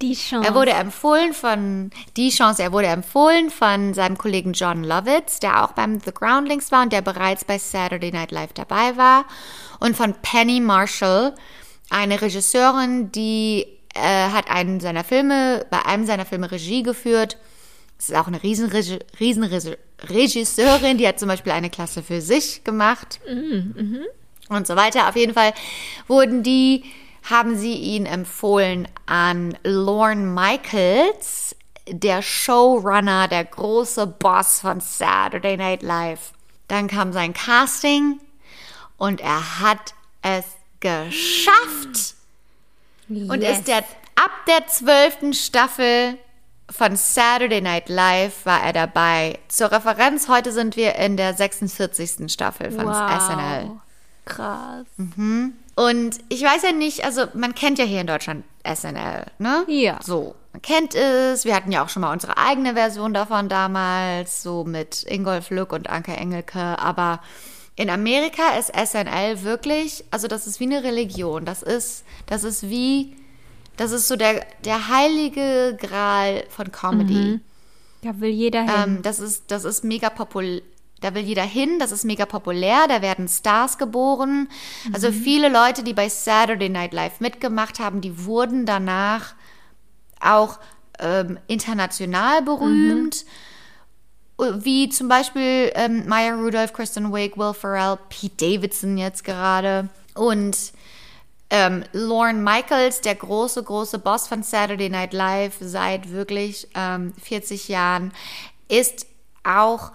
[0.00, 0.46] Die Chance.
[0.46, 5.64] Er wurde empfohlen von, die Chance, er wurde empfohlen von seinem Kollegen John Lovitz, der
[5.64, 9.24] auch beim The Groundlings war und der bereits bei Saturday Night Live dabei war.
[9.80, 11.34] Und von Penny Marshall,
[11.90, 17.36] eine Regisseurin, die äh, hat einen seiner Filme, bei einem seiner Filme Regie geführt.
[17.96, 18.70] Das ist auch eine riesen,
[19.18, 19.42] riesen
[20.08, 23.18] Regisseurin, die hat zum Beispiel eine Klasse für sich gemacht.
[23.28, 24.56] Mhm, mh.
[24.56, 25.08] Und so weiter.
[25.08, 25.52] Auf jeden Fall
[26.06, 26.84] wurden die
[27.22, 31.56] haben sie ihn empfohlen an Lorne Michaels,
[31.88, 36.32] der Showrunner, der große Boss von Saturday Night Live.
[36.68, 38.20] Dann kam sein Casting
[38.96, 40.44] und er hat es
[40.80, 42.14] geschafft.
[43.08, 43.30] Yes.
[43.30, 46.18] Und ist der ab der zwölften Staffel
[46.70, 49.38] von Saturday Night Live war er dabei.
[49.48, 52.30] Zur Referenz, heute sind wir in der 46.
[52.30, 53.22] Staffel von wow.
[53.22, 53.70] SNL.
[54.26, 54.86] Krass.
[54.96, 55.54] Mhm.
[55.78, 59.64] Und ich weiß ja nicht, also man kennt ja hier in Deutschland SNL, ne?
[59.68, 60.00] Ja.
[60.02, 61.44] So, man kennt es.
[61.44, 65.72] Wir hatten ja auch schon mal unsere eigene Version davon damals, so mit Ingolf Lück
[65.72, 66.58] und Anke Engelke.
[66.58, 67.20] Aber
[67.76, 71.44] in Amerika ist SNL wirklich, also das ist wie eine Religion.
[71.44, 73.14] Das ist, das ist wie,
[73.76, 77.14] das ist so der, der heilige Gral von Comedy.
[77.14, 77.40] Mhm.
[78.02, 78.96] Da will jeder hin.
[78.96, 80.60] Ähm, das, ist, das ist mega populär
[81.00, 84.48] da will jeder hin, das ist mega populär, da werden Stars geboren.
[84.92, 85.14] Also mhm.
[85.14, 89.34] Also viele Leute, die bei Saturday Night Live mitgemacht haben, die wurden danach
[90.20, 90.58] auch
[90.98, 93.24] ähm, international berühmt.
[94.38, 94.64] Mhm.
[94.64, 99.88] Wie zum Beispiel ähm, Maya Rudolph, Kristen Wiig, Will Ferrell, Pete Davidson jetzt gerade.
[100.14, 100.56] Und
[101.50, 107.68] ähm, Lorne Michaels, der große, große Boss von Saturday Night Live seit wirklich ähm, 40
[107.68, 108.12] Jahren,
[108.68, 109.06] ist
[109.44, 109.92] auch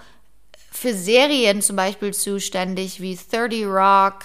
[0.73, 4.23] für Serien zum Beispiel zuständig wie 30 Rock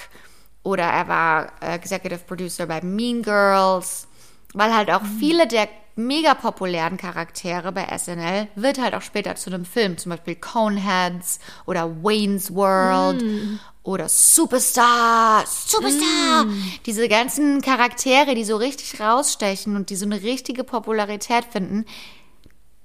[0.62, 4.08] oder er war Executive Producer bei Mean Girls,
[4.54, 5.18] weil halt auch mhm.
[5.18, 10.10] viele der mega populären Charaktere bei SNL wird halt auch später zu einem Film, zum
[10.10, 13.58] Beispiel Coneheads oder Wayne's World mm.
[13.82, 16.44] oder Superstar, Superstar.
[16.44, 16.62] Mm.
[16.86, 21.84] Diese ganzen Charaktere, die so richtig rausstechen und die so eine richtige Popularität finden,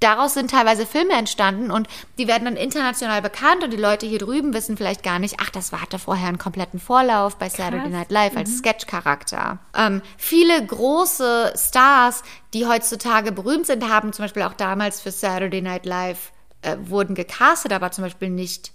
[0.04, 1.88] daraus sind teilweise Filme entstanden und
[2.18, 5.50] die werden dann international bekannt und die Leute hier drüben wissen vielleicht gar nicht, ach,
[5.50, 9.60] das war, hatte vorher einen kompletten Vorlauf bei Saturday Night Live als Sketch-Charakter.
[9.76, 12.24] Ähm, viele große Stars,
[12.54, 16.32] die heutzutage berühmt sind, haben zum Beispiel auch damals für Saturday Night Live
[16.62, 18.72] äh, wurden gecastet, aber zum Beispiel nicht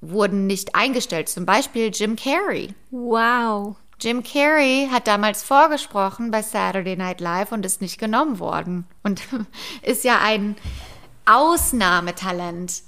[0.00, 1.28] wurden nicht eingestellt.
[1.28, 2.74] Zum Beispiel Jim Carrey.
[2.90, 3.76] Wow.
[4.00, 8.86] Jim Carrey hat damals vorgesprochen bei Saturday Night Live und ist nicht genommen worden.
[9.02, 9.22] Und
[9.82, 10.56] ist ja ein
[11.24, 12.82] Ausnahmetalent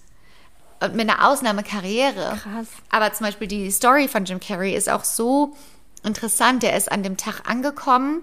[0.81, 2.39] und mit einer Ausnahmekarriere.
[2.43, 2.69] Krass.
[2.91, 5.57] Aber zum Beispiel die Story von Jim Carrey ist auch so
[6.05, 6.63] interessant.
[6.63, 8.23] Er ist an dem Tag angekommen.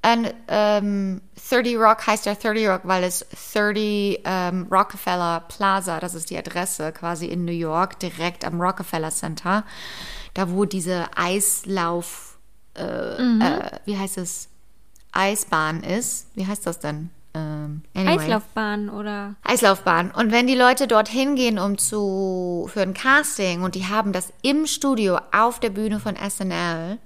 [0.00, 1.20] Und, ähm,
[1.50, 6.38] 30 Rock heißt ja 30 Rock, weil es 30 ähm, Rockefeller Plaza, das ist die
[6.38, 9.64] Adresse quasi in New York, direkt am Rockefeller Center
[10.38, 12.38] da wo diese Eislauf,
[12.76, 13.40] äh, mhm.
[13.40, 14.48] äh, wie heißt es,
[15.10, 16.28] Eisbahn ist.
[16.36, 17.10] Wie heißt das denn?
[17.34, 18.18] Ähm, anyway.
[18.18, 19.34] Eislaufbahn oder?
[19.42, 20.12] Eislaufbahn.
[20.12, 24.32] Und wenn die Leute dorthin gehen, um zu, für ein Casting und die haben das
[24.42, 26.98] im Studio auf der Bühne von SNL,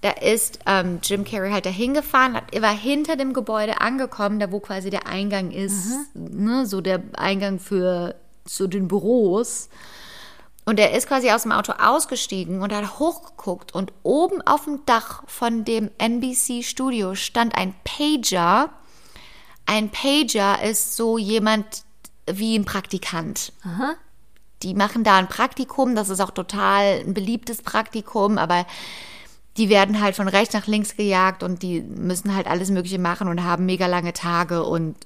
[0.00, 4.52] da ist ähm, Jim Carrey halt dahin gefahren, hat, war hinter dem Gebäude angekommen, da
[4.52, 6.44] wo quasi der Eingang ist, mhm.
[6.44, 9.68] ne, so der Eingang für zu den Büros.
[10.64, 14.84] Und er ist quasi aus dem Auto ausgestiegen und hat hochgeguckt und oben auf dem
[14.84, 18.70] Dach von dem NBC Studio stand ein Pager.
[19.64, 21.84] Ein Pager ist so jemand
[22.30, 23.52] wie ein Praktikant.
[23.64, 23.94] Aha.
[24.62, 28.66] Die machen da ein Praktikum, das ist auch total ein beliebtes Praktikum, aber
[29.58, 33.28] die werden halt von rechts nach links gejagt und die müssen halt alles Mögliche machen
[33.28, 34.96] und haben mega lange Tage und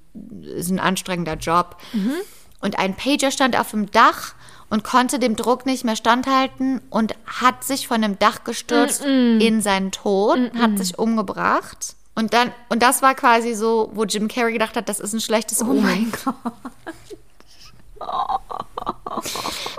[0.42, 1.76] ist ein anstrengender Job.
[1.94, 2.12] Mhm.
[2.60, 4.34] Und ein Pager stand auf dem Dach
[4.68, 9.08] und konnte dem Druck nicht mehr standhalten und hat sich von dem Dach gestürzt mm
[9.08, 9.40] -mm.
[9.40, 11.96] in seinen Tod, mm hat sich umgebracht.
[12.14, 15.20] Und dann, und das war quasi so, wo Jim Carrey gedacht hat, das ist ein
[15.20, 16.12] schlechtes oh Omen.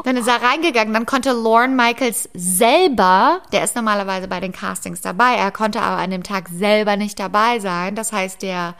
[0.03, 5.01] Dann ist er reingegangen, dann konnte Lorne Michaels selber, der ist normalerweise bei den Castings
[5.01, 7.95] dabei, er konnte aber an dem Tag selber nicht dabei sein.
[7.95, 8.75] Das heißt, der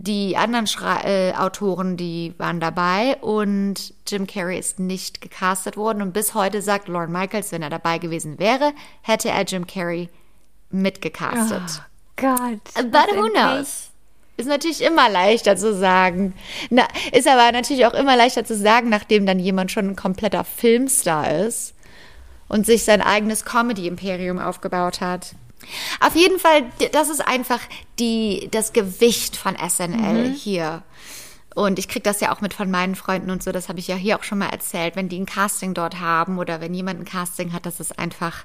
[0.00, 6.02] die anderen Schra äh, Autoren, die waren dabei und Jim Carrey ist nicht gecastet worden.
[6.02, 8.72] Und bis heute sagt Lorne Michaels, wenn er dabei gewesen wäre,
[9.02, 10.08] hätte er Jim Carrey
[10.70, 11.62] mitgecastet.
[11.80, 12.90] Oh Gott.
[12.92, 13.87] But who knows?
[14.38, 16.32] Ist natürlich immer leichter zu sagen.
[16.70, 20.44] Na, ist aber natürlich auch immer leichter zu sagen, nachdem dann jemand schon ein kompletter
[20.44, 21.74] Filmstar ist
[22.48, 25.34] und sich sein eigenes Comedy-Imperium aufgebaut hat.
[25.98, 27.58] Auf jeden Fall, das ist einfach
[27.98, 30.32] die, das Gewicht von SNL mhm.
[30.34, 30.82] hier.
[31.56, 33.88] Und ich kriege das ja auch mit von meinen Freunden und so, das habe ich
[33.88, 37.00] ja hier auch schon mal erzählt, wenn die ein Casting dort haben oder wenn jemand
[37.00, 38.44] ein Casting hat, das ist einfach,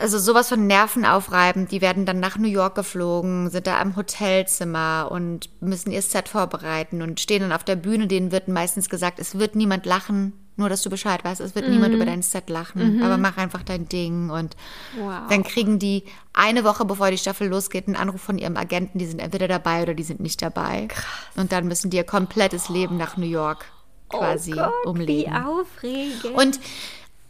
[0.00, 1.70] also sowas von nervenaufreibend.
[1.70, 6.28] Die werden dann nach New York geflogen, sind da am Hotelzimmer und müssen ihr Set
[6.28, 8.06] vorbereiten und stehen dann auf der Bühne.
[8.06, 11.66] Denen wird meistens gesagt, es wird niemand lachen, nur, dass du Bescheid weißt, es wird
[11.66, 11.74] mhm.
[11.74, 13.02] niemand über dein Set lachen, mhm.
[13.02, 14.28] aber mach einfach dein Ding.
[14.28, 14.56] Und
[14.98, 15.22] wow.
[15.28, 19.06] dann kriegen die eine Woche, bevor die Staffel losgeht, einen Anruf von ihrem Agenten, die
[19.06, 20.86] sind entweder dabei oder die sind nicht dabei.
[20.88, 21.04] Krass.
[21.36, 23.64] Und dann müssen die ihr komplettes Leben nach New York
[24.12, 25.32] oh quasi oh Gott, umlegen.
[25.32, 26.24] Wie aufregend.
[26.36, 26.60] Und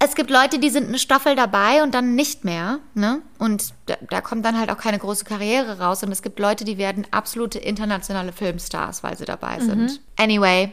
[0.03, 2.79] es gibt Leute, die sind eine Staffel dabei und dann nicht mehr.
[2.95, 3.21] Ne?
[3.39, 6.03] Und da, da, kommt dann halt auch keine große Karriere raus.
[6.03, 9.63] Und es gibt Leute, die werden absolute internationale Filmstars, weil sie dabei mhm.
[9.63, 10.01] sind.
[10.17, 10.73] Anyway,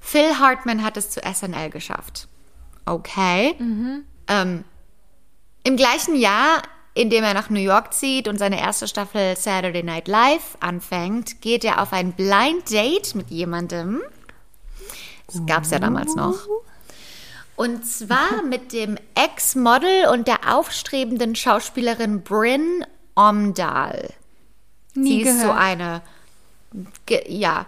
[0.00, 2.26] Phil Hartman hat es zu SNL geschafft.
[2.84, 3.54] Okay.
[3.60, 4.04] Mhm.
[4.26, 4.64] Ähm,
[5.62, 6.62] Im gleichen Jahr,
[6.94, 11.40] in dem er nach New York zieht und seine erste Staffel Saturday Night Live anfängt,
[11.42, 14.02] geht er auf ein Blind Date mit jemandem.
[15.28, 16.34] Das gab es ja damals noch.
[17.58, 22.86] Und zwar mit dem Ex-Model und der aufstrebenden Schauspielerin Bryn
[23.16, 24.10] Omdahl.
[24.94, 25.36] Nie Sie gehört.
[25.38, 26.02] ist so eine,
[27.26, 27.66] ja,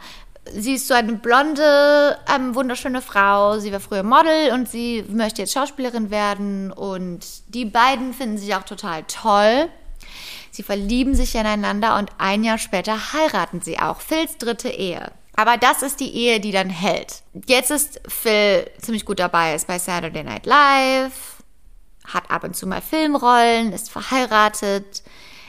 [0.54, 3.58] sie ist so eine blonde, ähm, wunderschöne Frau.
[3.58, 6.70] Sie war früher Model und sie möchte jetzt Schauspielerin werden.
[6.70, 9.68] Und die beiden finden sich auch total toll.
[10.52, 14.00] Sie verlieben sich ineinander und ein Jahr später heiraten sie auch.
[14.00, 15.10] Phils dritte Ehe.
[15.40, 17.22] Aber das ist die Ehe, die dann hält.
[17.46, 21.42] Jetzt ist Phil ziemlich gut dabei, ist bei Saturday Night Live,
[22.06, 25.02] hat ab und zu mal Filmrollen, ist verheiratet.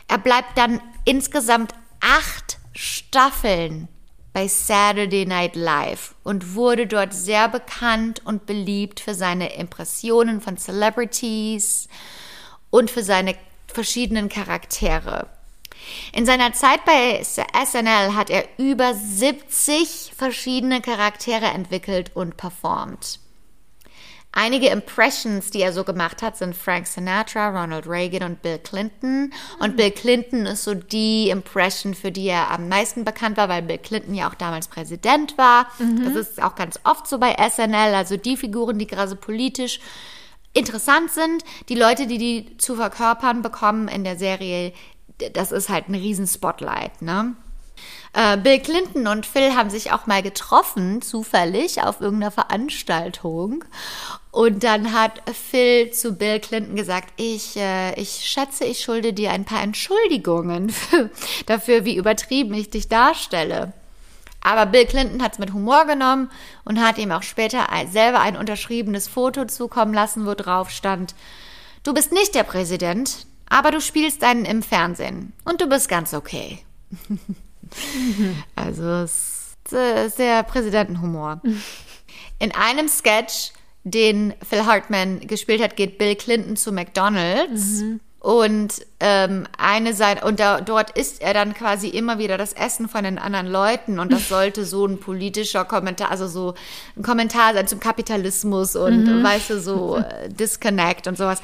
[0.08, 3.90] Er bleibt dann insgesamt acht Staffeln
[4.32, 10.56] bei Saturday Night Live und wurde dort sehr bekannt und beliebt für seine Impressionen von
[10.56, 11.90] Celebrities
[12.70, 13.36] und für seine
[13.68, 15.28] verschiedenen Charaktere.
[16.14, 23.20] In seiner Zeit bei SNL hat er über 70 verschiedene Charaktere entwickelt und performt.
[24.34, 29.34] Einige Impressions, die er so gemacht hat, sind Frank Sinatra, Ronald Reagan und Bill Clinton.
[29.60, 33.62] Und Bill Clinton ist so die Impression, für die er am meisten bekannt war, weil
[33.62, 35.68] Bill Clinton ja auch damals Präsident war.
[36.06, 37.94] Das ist auch ganz oft so bei SNL.
[37.94, 39.82] Also die Figuren, die gerade so politisch
[40.54, 44.72] interessant sind, die Leute, die die zu verkörpern bekommen in der Serie,
[45.34, 47.36] das ist halt ein riesen Spotlight, ne?
[48.14, 53.64] Äh, Bill Clinton und Phil haben sich auch mal getroffen, zufällig, auf irgendeiner Veranstaltung.
[54.32, 59.32] Und dann hat Phil zu Bill Clinton gesagt, ich, äh, ich schätze, ich schulde dir
[59.32, 61.10] ein paar Entschuldigungen für,
[61.46, 63.74] dafür, wie übertrieben ich dich darstelle.
[64.42, 66.30] Aber Bill Clinton hat es mit Humor genommen
[66.66, 71.14] und hat ihm auch später selber ein unterschriebenes Foto zukommen lassen, wo drauf stand,
[71.84, 76.14] du bist nicht der Präsident, aber du spielst einen im Fernsehen und du bist ganz
[76.14, 76.60] okay.
[78.56, 81.42] Also es ist der Präsidentenhumor.
[82.40, 83.52] In einem Sketch,
[83.86, 87.82] den Phil Hartman gespielt hat, geht Bill Clinton zu McDonald's.
[88.20, 92.90] Und ähm, eine Seite, und da, dort isst er dann quasi immer wieder das Essen
[92.90, 96.54] von den anderen Leuten und das sollte so ein politischer Kommentar, also so
[96.96, 101.42] ein Kommentar sein zum Kapitalismus und weißt du, so äh, Disconnect und sowas.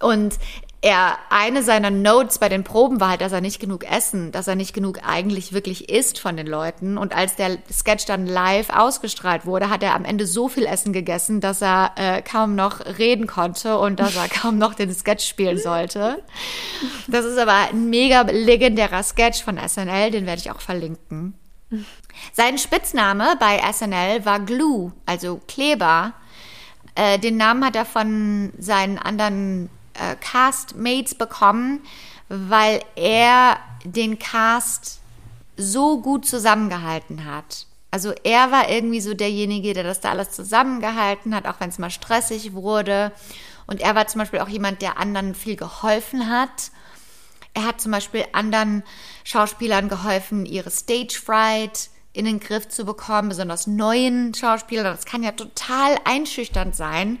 [0.00, 0.34] Und
[0.82, 4.48] er, eine seiner Notes bei den Proben war halt, dass er nicht genug essen, dass
[4.48, 6.96] er nicht genug eigentlich wirklich isst von den Leuten.
[6.96, 10.94] Und als der Sketch dann live ausgestrahlt wurde, hat er am Ende so viel Essen
[10.94, 15.26] gegessen, dass er äh, kaum noch reden konnte und dass er kaum noch den Sketch
[15.26, 16.22] spielen sollte.
[17.08, 21.34] Das ist aber ein mega legendärer Sketch von SNL, den werde ich auch verlinken.
[22.32, 26.14] Sein Spitzname bei SNL war Glue, also Kleber.
[26.94, 31.80] Äh, den Namen hat er von seinen anderen äh, Castmates bekommen,
[32.28, 35.00] weil er den Cast
[35.56, 37.66] so gut zusammengehalten hat.
[37.90, 41.78] Also er war irgendwie so derjenige, der das da alles zusammengehalten hat, auch wenn es
[41.78, 43.12] mal stressig wurde.
[43.66, 46.70] Und er war zum Beispiel auch jemand, der anderen viel geholfen hat.
[47.52, 48.84] Er hat zum Beispiel anderen
[49.24, 54.84] Schauspielern geholfen, ihre Stage Fright in den Griff zu bekommen, besonders neuen Schauspielern.
[54.84, 57.18] Das kann ja total einschüchternd sein,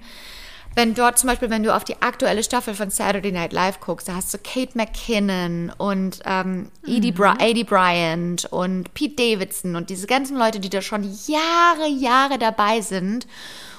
[0.74, 4.08] wenn dort zum Beispiel, wenn du auf die aktuelle Staffel von Saturday Night Live guckst,
[4.08, 9.90] da hast du Kate McKinnon und ähm, Edie, Bri Edie Bryant und Pete Davidson und
[9.90, 13.26] diese ganzen Leute, die da schon Jahre, Jahre dabei sind.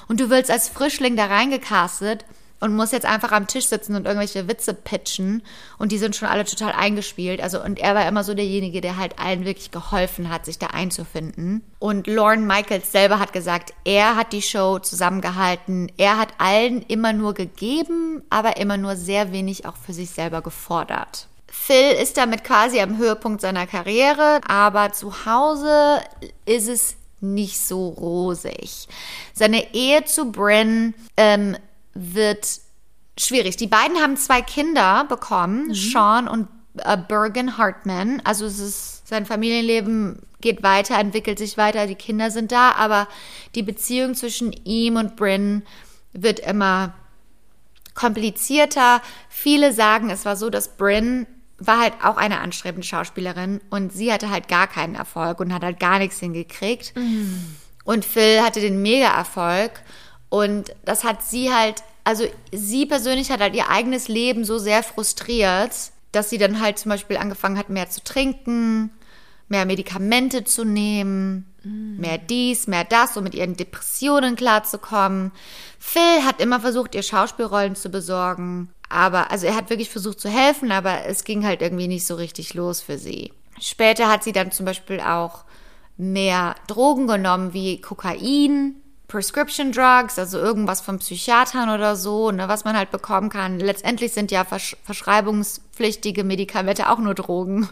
[0.08, 2.24] Und du willst als Frischling da reingecastet
[2.62, 5.42] und musst jetzt einfach am Tisch sitzen und irgendwelche Witze pitchen
[5.78, 7.40] und die sind schon alle total eingespielt.
[7.42, 10.68] Also und er war immer so derjenige, der halt allen wirklich geholfen hat, sich da
[10.68, 11.64] einzufinden.
[11.80, 15.90] Und Lauren Michaels selber hat gesagt, er hat die Show zusammengehalten.
[15.96, 20.40] Er hat allen immer nur gegeben, aber immer nur sehr wenig auch für sich selber
[20.40, 21.26] gefordert.
[21.48, 26.00] Phil ist damit quasi am Höhepunkt seiner Karriere, aber zu Hause
[26.46, 28.86] ist es nicht so rosig.
[29.32, 31.56] Seine Ehe zu Bryn ähm,
[31.94, 32.60] wird
[33.18, 33.56] schwierig.
[33.56, 35.74] Die beiden haben zwei Kinder bekommen, mhm.
[35.74, 38.22] Sean und äh, Bergen Hartman.
[38.24, 43.08] Also es ist, sein Familienleben geht weiter, entwickelt sich weiter, die Kinder sind da, aber
[43.54, 45.62] die Beziehung zwischen ihm und Bryn
[46.12, 46.94] wird immer
[47.94, 49.02] komplizierter.
[49.28, 51.26] Viele sagen, es war so, dass Bryn
[51.58, 55.62] war halt auch eine anstrebende Schauspielerin und sie hatte halt gar keinen Erfolg und hat
[55.62, 56.96] halt gar nichts hingekriegt.
[56.96, 57.56] Mhm.
[57.84, 59.72] Und Phil hatte den Mega-Erfolg
[60.32, 64.82] und das hat sie halt, also sie persönlich hat halt ihr eigenes Leben so sehr
[64.82, 65.74] frustriert,
[66.10, 68.88] dass sie dann halt zum Beispiel angefangen hat, mehr zu trinken,
[69.48, 72.00] mehr Medikamente zu nehmen, mm.
[72.00, 75.32] mehr dies, mehr das, um mit ihren Depressionen klarzukommen.
[75.78, 78.70] Phil hat immer versucht, ihr Schauspielrollen zu besorgen.
[78.88, 82.14] Aber, also er hat wirklich versucht zu helfen, aber es ging halt irgendwie nicht so
[82.14, 83.34] richtig los für sie.
[83.60, 85.44] Später hat sie dann zum Beispiel auch
[85.98, 88.81] mehr Drogen genommen, wie Kokain,
[89.12, 93.60] Prescription Drugs, also irgendwas von Psychiatern oder so, ne, was man halt bekommen kann.
[93.60, 97.68] Letztendlich sind ja versch verschreibungspflichtige Medikamente auch nur Drogen.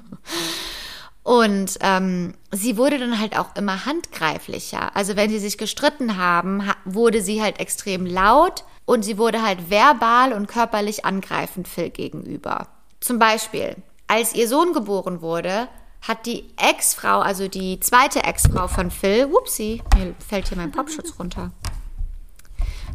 [1.23, 4.95] Und ähm, sie wurde dann halt auch immer handgreiflicher.
[4.95, 9.41] Also wenn sie sich gestritten haben, ha wurde sie halt extrem laut und sie wurde
[9.41, 12.69] halt verbal und körperlich angreifend Phil gegenüber.
[13.01, 13.77] Zum Beispiel,
[14.09, 15.69] als ihr Sohn geboren wurde,
[16.03, 21.19] hat die Ex-Frau, also die zweite Ex-Frau von Phil, whoopsie, mir fällt hier mein Popschutz
[21.19, 21.51] runter,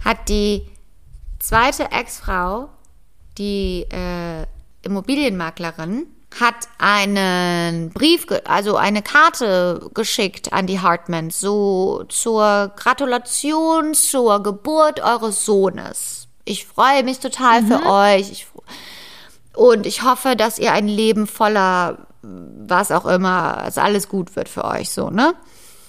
[0.04, 0.68] hat die
[1.40, 2.70] zweite Ex-Frau,
[3.38, 4.46] die äh,
[4.82, 6.08] Immobilienmaklerin,
[6.40, 15.00] hat einen Brief, also eine Karte geschickt an die Hartmans, so zur Gratulation zur Geburt
[15.00, 16.28] eures Sohnes.
[16.44, 17.68] Ich freue mich total mhm.
[17.68, 18.32] für euch.
[18.32, 18.48] Ich,
[19.56, 22.06] und ich hoffe, dass ihr ein Leben voller
[22.68, 25.34] was auch immer, also alles gut wird für euch, so, ne?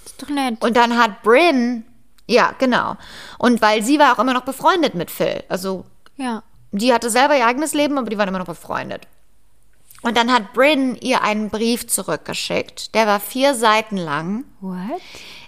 [0.05, 0.63] Ist doch nett.
[0.63, 1.85] Und dann hat Bryn
[2.29, 2.97] Ja, genau.
[3.39, 5.45] Und weil sie war auch immer noch befreundet mit Phil.
[5.49, 5.85] Also
[6.17, 6.43] Ja.
[6.73, 9.07] die hatte selber ihr eigenes Leben, aber die waren immer noch befreundet.
[10.03, 12.95] Und dann hat Bryn ihr einen Brief zurückgeschickt.
[12.95, 15.01] Der war vier Seiten lang, What?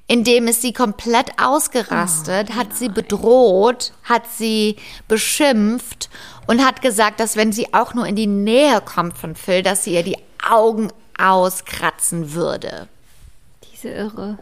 [0.06, 4.76] in dem es sie komplett ausgerastet, hat sie bedroht, hat sie
[5.06, 6.08] beschimpft
[6.46, 9.84] und hat gesagt, dass wenn sie auch nur in die Nähe kommt von Phil, dass
[9.84, 10.16] sie ihr die
[10.46, 12.88] Augen auskratzen würde.
[13.72, 14.38] Diese Irre.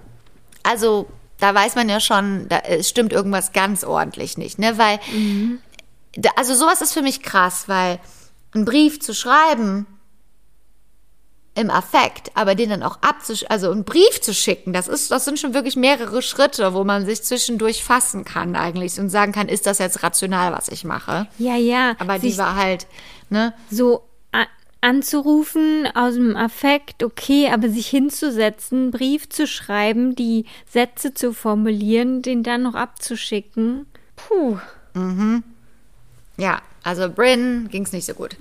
[0.62, 1.06] Also
[1.38, 4.78] da weiß man ja schon, da es stimmt irgendwas ganz ordentlich nicht, ne?
[4.78, 4.98] Weil,
[6.16, 7.98] da, also sowas ist für mich krass, weil
[8.52, 9.86] einen Brief zu schreiben
[11.54, 15.24] im Affekt, aber den dann auch abzusch, also einen Brief zu schicken, das ist, das
[15.24, 19.48] sind schon wirklich mehrere Schritte, wo man sich zwischendurch fassen kann eigentlich und sagen kann,
[19.48, 21.28] ist das jetzt rational, was ich mache?
[21.38, 21.94] Ja, ja.
[21.98, 22.86] Aber die sich war halt,
[23.30, 23.54] ne?
[23.70, 24.02] so
[24.80, 32.22] anzurufen aus dem Affekt, okay, aber sich hinzusetzen, Brief zu schreiben, die Sätze zu formulieren,
[32.22, 33.86] den dann noch abzuschicken.
[34.16, 34.58] Puh.
[36.36, 38.36] Ja, also Bryn ging es nicht so gut.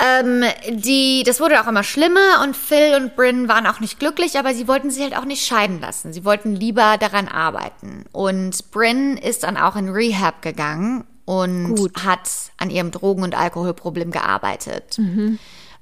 [0.00, 4.38] Ähm, die, das wurde auch immer schlimmer und Phil und Bryn waren auch nicht glücklich,
[4.38, 6.12] aber sie wollten sich halt auch nicht scheiden lassen.
[6.12, 8.04] Sie wollten lieber daran arbeiten.
[8.12, 12.06] Und Bryn ist dann auch in Rehab gegangen und Gut.
[12.06, 14.98] hat an ihrem Drogen- und Alkoholproblem gearbeitet.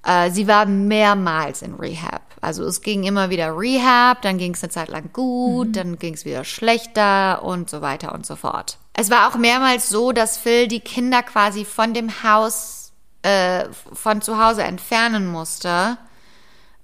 [0.04, 2.22] Äh, sie war mehrmals in Rehab.
[2.40, 6.14] Also es ging immer wieder Rehab, dann ging es eine Zeit lang gut, dann ging
[6.14, 8.78] es wieder schlechter und so weiter und so fort.
[8.92, 12.90] Es war auch mehrmals so, dass Phil die Kinder quasi von dem Haus,
[13.22, 15.96] äh, von zu Hause entfernen musste,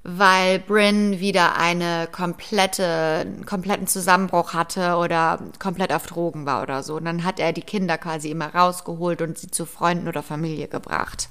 [0.05, 2.85] weil Bryn wieder eine komplette,
[3.21, 6.97] einen kompletten Zusammenbruch hatte oder komplett auf Drogen war oder so.
[6.97, 10.69] Und dann hat er die Kinder quasi immer rausgeholt und sie zu Freunden oder Familie
[10.69, 11.29] gebracht.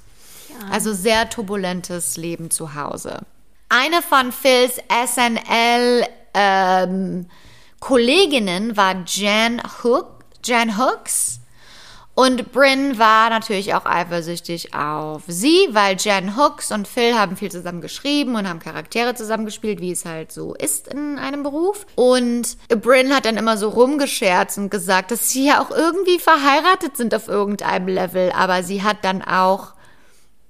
[0.70, 3.20] Also sehr turbulentes Leben zu Hause.
[3.68, 7.26] Eine von Phils SNL ähm,
[7.80, 11.40] Kolleginnen war Jan Hook, Jan Hooks.
[12.14, 17.50] Und Bryn war natürlich auch eifersüchtig auf sie, weil Jan Hooks und Phil haben viel
[17.50, 21.86] zusammen geschrieben und haben Charaktere zusammengespielt, wie es halt so ist in einem Beruf.
[21.94, 26.98] Und Bryn hat dann immer so rumgescherzt und gesagt, dass sie ja auch irgendwie verheiratet
[26.98, 28.30] sind auf irgendeinem Level.
[28.32, 29.72] Aber sie hat dann auch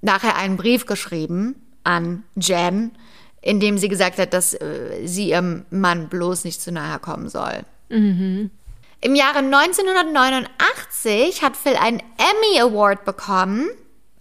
[0.01, 1.55] nachher einen Brief geschrieben
[1.85, 2.91] an Jan,
[3.41, 7.29] in dem sie gesagt hat, dass äh, sie ihrem Mann bloß nicht zu nahe kommen
[7.29, 7.63] soll.
[9.03, 13.67] Im Jahre 1989 hat Phil einen Emmy Award bekommen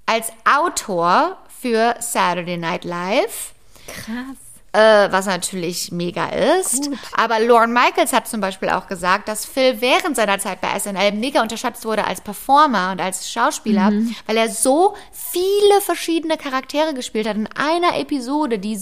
[0.07, 3.55] als Autor für Saturday Night Live.
[3.87, 4.39] Krass.
[4.73, 6.89] Äh, was natürlich mega ist.
[6.89, 6.99] Gut.
[7.17, 11.13] Aber Lorne Michaels hat zum Beispiel auch gesagt, dass Phil während seiner Zeit bei SNL
[11.13, 13.93] mega unterschätzt wurde als Performer und als Schauspieler,
[14.27, 18.81] weil er so viele verschiedene Charaktere gespielt hat in einer Episode, die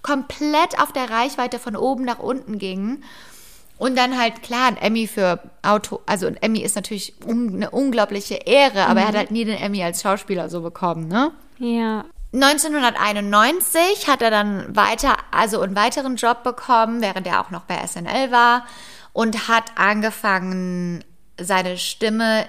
[0.00, 3.02] komplett auf der Reichweite von oben nach unten ging.
[3.82, 7.70] Und dann halt, klar, ein Emmy für Auto, also ein Emmy ist natürlich un eine
[7.70, 11.32] unglaubliche Ehre, aber er hat halt nie den Emmy als Schauspieler so bekommen, ne?
[11.58, 12.04] Ja.
[12.32, 17.84] 1991 hat er dann weiter, also einen weiteren Job bekommen, während er auch noch bei
[17.84, 18.66] SNL war
[19.12, 21.02] und hat angefangen,
[21.40, 22.46] seine Stimme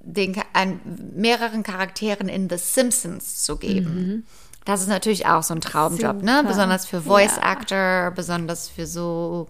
[0.00, 0.80] den, an
[1.14, 4.26] mehreren Charakteren in The Simpsons zu geben.
[4.64, 6.38] Das ist natürlich auch so ein Traumjob, ne?
[6.38, 6.48] Super.
[6.48, 7.42] Besonders für Voice Ja.
[7.44, 9.46] Actor, besonders für so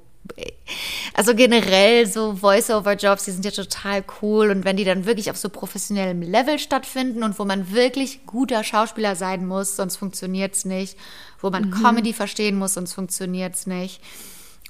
[1.14, 4.50] also generell so Voice-over-Jobs, die sind ja total cool.
[4.50, 8.64] Und wenn die dann wirklich auf so professionellem Level stattfinden und wo man wirklich guter
[8.64, 10.96] Schauspieler sein muss, sonst funktioniert's nicht,
[11.40, 14.00] wo man Comedy verstehen muss, sonst funktioniert's nicht.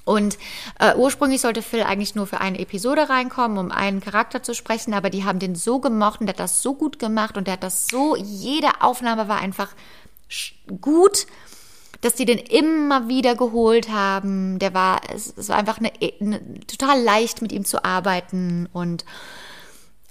[0.03, 0.37] Und
[0.79, 4.93] äh, ursprünglich sollte Phil eigentlich nur für eine Episode reinkommen, um einen Charakter zu sprechen,
[4.93, 7.53] aber die haben den so gemocht und der hat das so gut gemacht und der
[7.53, 9.69] hat das so, jede Aufnahme war einfach
[10.79, 11.25] gut
[12.05, 14.59] dass die den immer wieder geholt haben.
[14.59, 15.91] Der war, es, es war einfach eine,
[16.21, 19.05] eine, total leicht mit ihm zu arbeiten und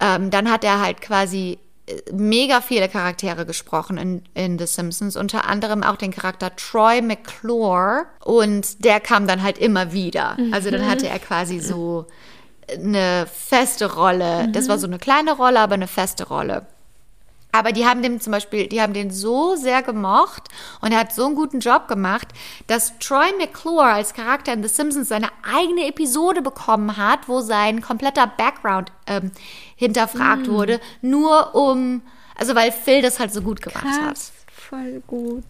[0.01, 5.17] ähm, dann hat er halt quasi äh, mega viele Charaktere gesprochen in, in The Simpsons,
[5.17, 10.37] unter anderem auch den Charakter Troy McClure und der kam dann halt immer wieder.
[10.51, 12.07] Also dann hatte er quasi so
[12.69, 14.49] eine feste Rolle.
[14.51, 16.67] Das war so eine kleine Rolle, aber eine feste Rolle.
[17.55, 20.49] Aber die haben den zum Beispiel, die haben den so sehr gemocht
[20.81, 22.27] und er hat so einen guten Job gemacht,
[22.67, 27.81] dass Troy McClure als Charakter in The Simpsons seine eigene Episode bekommen hat, wo sein
[27.81, 29.31] kompletter Background ähm,
[29.77, 32.03] hinterfragt wurde, nur um,
[32.37, 34.09] also weil Phil das halt so gut gemacht hat.
[34.09, 34.33] Krass.
[34.53, 35.45] Voll gut.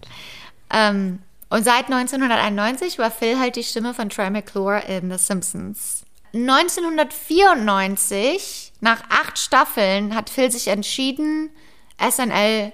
[0.68, 6.05] Ähm, und seit 1991 war Phil halt die Stimme von Troy McClure in The Simpsons.
[6.34, 11.48] 1994, nach acht Staffeln, hat Phil sich entschieden,
[11.99, 12.72] SNL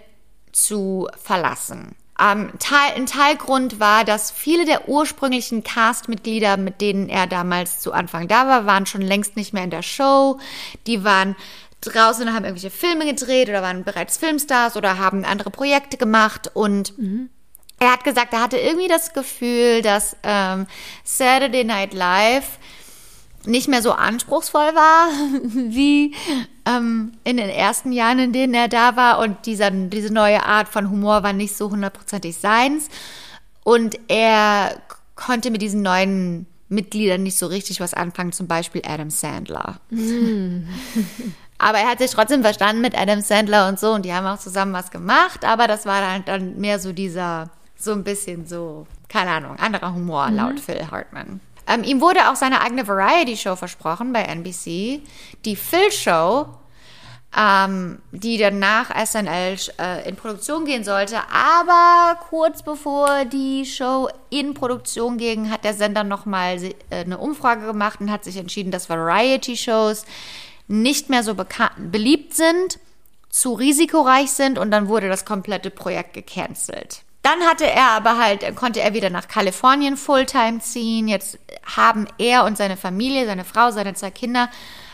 [0.53, 1.97] zu verlassen.
[2.21, 7.93] Ähm, Teil, ein Teilgrund war, dass viele der ursprünglichen Castmitglieder, mit denen er damals zu
[7.93, 10.39] Anfang da war, waren schon längst nicht mehr in der Show.
[10.87, 11.35] Die waren
[11.81, 16.51] draußen und haben irgendwelche Filme gedreht oder waren bereits Filmstars oder haben andere Projekte gemacht
[16.53, 17.31] und mhm.
[17.79, 20.67] er hat gesagt, er hatte irgendwie das Gefühl, dass ähm,
[21.05, 22.59] Saturday Night Live
[23.47, 25.09] nicht mehr so anspruchsvoll war
[25.43, 26.15] wie
[26.67, 29.19] ähm, in den ersten Jahren, in denen er da war.
[29.19, 32.89] Und dieser, diese neue Art von Humor war nicht so hundertprozentig seins.
[33.65, 34.81] Und er
[35.17, 39.81] konnte mit diesen neuen Mitgliedern nicht so richtig was anfangen, zum Beispiel Adam Sandler.
[39.91, 40.69] Mm.
[41.59, 44.39] aber er hat sich trotzdem verstanden mit Adam Sandler und so und die haben auch
[44.39, 48.87] zusammen was gemacht, aber das war dann, dann mehr so dieser, so ein bisschen so,
[49.09, 50.37] keine Ahnung, anderer Humor mhm.
[50.37, 51.41] laut Phil Hartman.
[51.71, 55.03] Ähm, ihm wurde auch seine eigene Variety-Show versprochen bei NBC.
[55.45, 56.49] Die Phil-Show,
[57.37, 61.19] ähm, die nach SNL äh, in Produktion gehen sollte.
[61.33, 67.67] Aber kurz bevor die Show in Produktion ging, hat der Sender nochmal äh, eine Umfrage
[67.67, 70.07] gemacht und hat sich entschieden, dass Variety-Shows
[70.67, 71.37] nicht mehr so
[71.79, 72.81] beliebt sind,
[73.29, 77.03] zu risikoreich sind und dann wurde das komplette Projekt gecancelt.
[77.23, 81.07] Dann hatte er aber halt, konnte er wieder nach Kalifornien Fulltime ziehen.
[81.07, 81.39] Jetzt
[81.77, 84.49] haben er und seine Familie, seine Frau, seine zwei Kinder,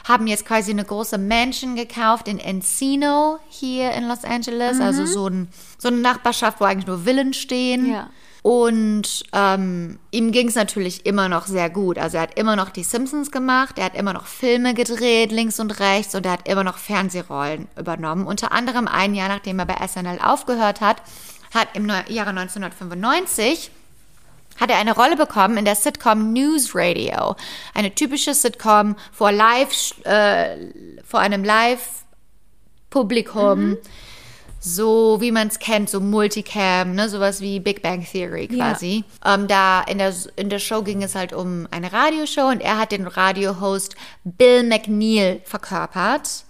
[0.07, 4.81] haben jetzt quasi eine große Mansion gekauft in Encino hier in Los Angeles.
[4.81, 5.07] Also mhm.
[5.07, 5.49] Also so, ein,
[5.79, 7.93] so eine Nachbarschaft, wo eigentlich nur Villen stehen.
[7.93, 8.11] Ja.
[8.43, 11.99] Und ähm, ihm ging es natürlich immer noch sehr gut.
[11.99, 15.59] Also er hat immer noch die Simpsons gemacht, er hat immer noch Filme gedreht, links
[15.59, 18.24] und rechts, und er hat immer noch Fernsehrollen übernommen.
[18.24, 21.03] Unter anderem ein Jahr, nachdem er bei SNL aufgehört hat,
[21.53, 23.70] hat im Jahre 1995
[24.61, 27.34] hat er eine Rolle bekommen in der Sitcom News Radio.
[27.74, 30.68] Eine typische Sitcom vor live, äh,
[31.05, 33.70] vor einem Live-Publikum.
[33.70, 33.78] Mhm.
[34.59, 39.05] So wie man es kennt, so Multicam, ne, sowas wie Big Bang Theory quasi.
[39.24, 39.34] Ja.
[39.34, 42.76] Ähm, da in der, in der Show ging es halt um eine Radioshow und er
[42.78, 43.94] hat den Radiohost
[44.24, 46.45] Bill McNeil verkörpert.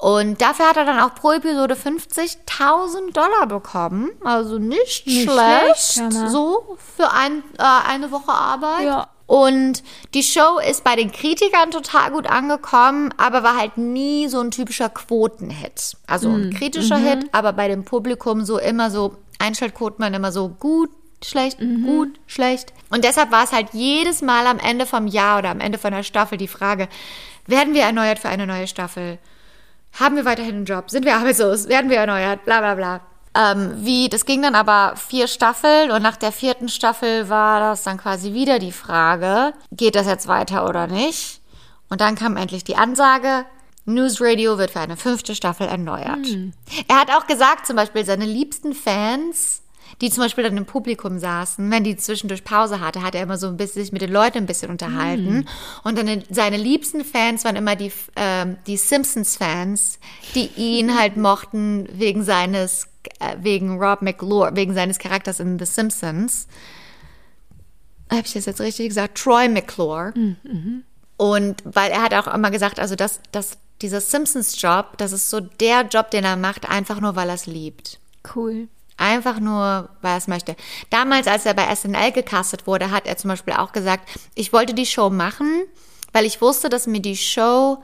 [0.00, 4.10] Und dafür hat er dann auch pro Episode 50.000 Dollar bekommen.
[4.24, 5.92] Also nicht, nicht schlecht.
[5.92, 8.86] schlecht so für ein, äh, eine Woche Arbeit.
[8.86, 9.08] Ja.
[9.26, 9.82] Und
[10.14, 14.50] die Show ist bei den Kritikern total gut angekommen, aber war halt nie so ein
[14.50, 15.98] typischer Quotenhit.
[16.06, 16.54] Also ein hm.
[16.54, 17.04] kritischer mhm.
[17.04, 20.90] Hit, aber bei dem Publikum so immer so Einschaltquoten waren immer so gut,
[21.22, 21.84] schlecht, mhm.
[21.84, 22.72] gut, schlecht.
[22.88, 25.92] Und deshalb war es halt jedes Mal am Ende vom Jahr oder am Ende von
[25.92, 26.88] der Staffel die Frage,
[27.46, 29.18] werden wir erneuert für eine neue Staffel?
[29.98, 30.90] Haben wir weiterhin einen Job?
[30.90, 31.68] Sind wir arbeitslos?
[31.68, 32.44] Werden wir erneuert?
[32.44, 33.00] Bla bla bla.
[33.34, 37.84] Ähm, wie, das ging dann aber vier Staffeln und nach der vierten Staffel war das
[37.84, 41.40] dann quasi wieder die Frage, geht das jetzt weiter oder nicht?
[41.88, 43.44] Und dann kam endlich die Ansage,
[43.84, 46.26] News Radio wird für eine fünfte Staffel erneuert.
[46.26, 46.52] Hm.
[46.88, 49.62] Er hat auch gesagt, zum Beispiel, seine liebsten Fans
[50.00, 53.38] die zum Beispiel dann im Publikum saßen, wenn die zwischendurch Pause hatte, hat er immer
[53.38, 55.40] so ein bisschen sich mit den Leuten ein bisschen unterhalten.
[55.40, 55.46] Mm.
[55.84, 59.98] Und dann seine liebsten Fans waren immer die, äh, die Simpsons-Fans,
[60.34, 62.88] die ihn halt mochten wegen seines,
[63.18, 66.46] äh, wegen Rob McClure, wegen seines Charakters in The Simpsons.
[68.10, 69.18] Habe ich das jetzt richtig gesagt?
[69.18, 70.12] Troy McClure.
[70.16, 70.82] Mm -hmm.
[71.16, 75.40] Und weil er hat auch immer gesagt, also dass, dass dieser Simpsons-Job, das ist so
[75.40, 77.98] der Job, den er macht, einfach nur, weil er es liebt.
[78.34, 78.68] Cool.
[79.00, 80.54] Einfach nur, weil er es möchte.
[80.90, 84.74] Damals, als er bei SNL gecastet wurde, hat er zum Beispiel auch gesagt, ich wollte
[84.74, 85.62] die Show machen,
[86.12, 87.82] weil ich wusste, dass mir die Show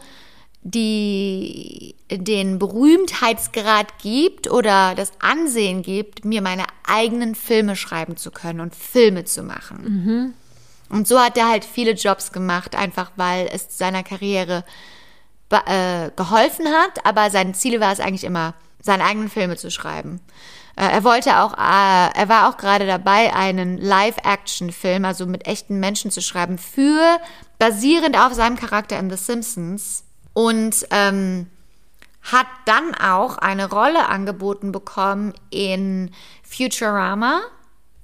[0.69, 8.61] die den Berühmtheitsgrad gibt oder das Ansehen gibt, mir meine eigenen Filme schreiben zu können
[8.61, 9.85] und Filme zu machen.
[9.85, 10.35] Mhm.
[10.89, 14.65] Und so hat er halt viele Jobs gemacht, einfach weil es seiner Karriere
[15.51, 20.21] äh, geholfen hat, aber sein Ziel war es eigentlich immer, seine eigenen Filme zu schreiben.
[20.77, 25.81] Äh, er wollte auch, äh, er war auch gerade dabei, einen Live-Action-Film, also mit echten
[25.81, 27.19] Menschen zu schreiben, für,
[27.59, 30.05] basierend auf seinem Charakter in The Simpsons.
[30.35, 31.49] Und ähm,
[32.31, 36.11] hat dann auch eine Rolle angeboten bekommen in
[36.43, 37.41] Futurama.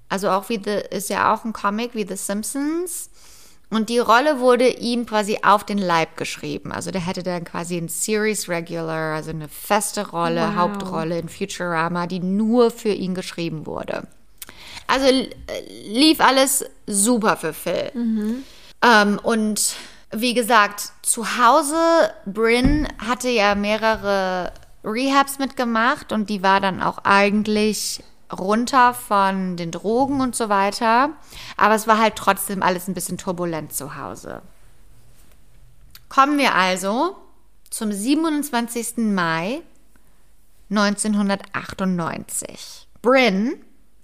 [0.08, 3.10] Also auch wie The, ist ja auch ein Comic wie The Simpsons.
[3.72, 6.72] Und die Rolle wurde ihm quasi auf den Leib geschrieben.
[6.72, 10.56] Also der hätte dann quasi ein Series Regular, also eine feste Rolle, wow.
[10.56, 14.06] Hauptrolle in Futurama, die nur für ihn geschrieben wurde.
[14.86, 15.06] Also
[15.86, 17.90] lief alles super für Phil.
[17.94, 18.42] Mhm.
[18.84, 19.74] Ähm, und
[20.10, 24.52] wie gesagt, zu Hause, Bryn hatte ja mehrere
[24.84, 28.02] Rehabs mitgemacht und die war dann auch eigentlich
[28.36, 31.10] runter von den Drogen und so weiter.
[31.56, 34.42] Aber es war halt trotzdem alles ein bisschen turbulent zu Hause.
[36.08, 37.16] Kommen wir also
[37.70, 38.98] zum 27.
[38.98, 39.62] Mai
[40.70, 42.88] 1998.
[43.00, 43.54] Bryn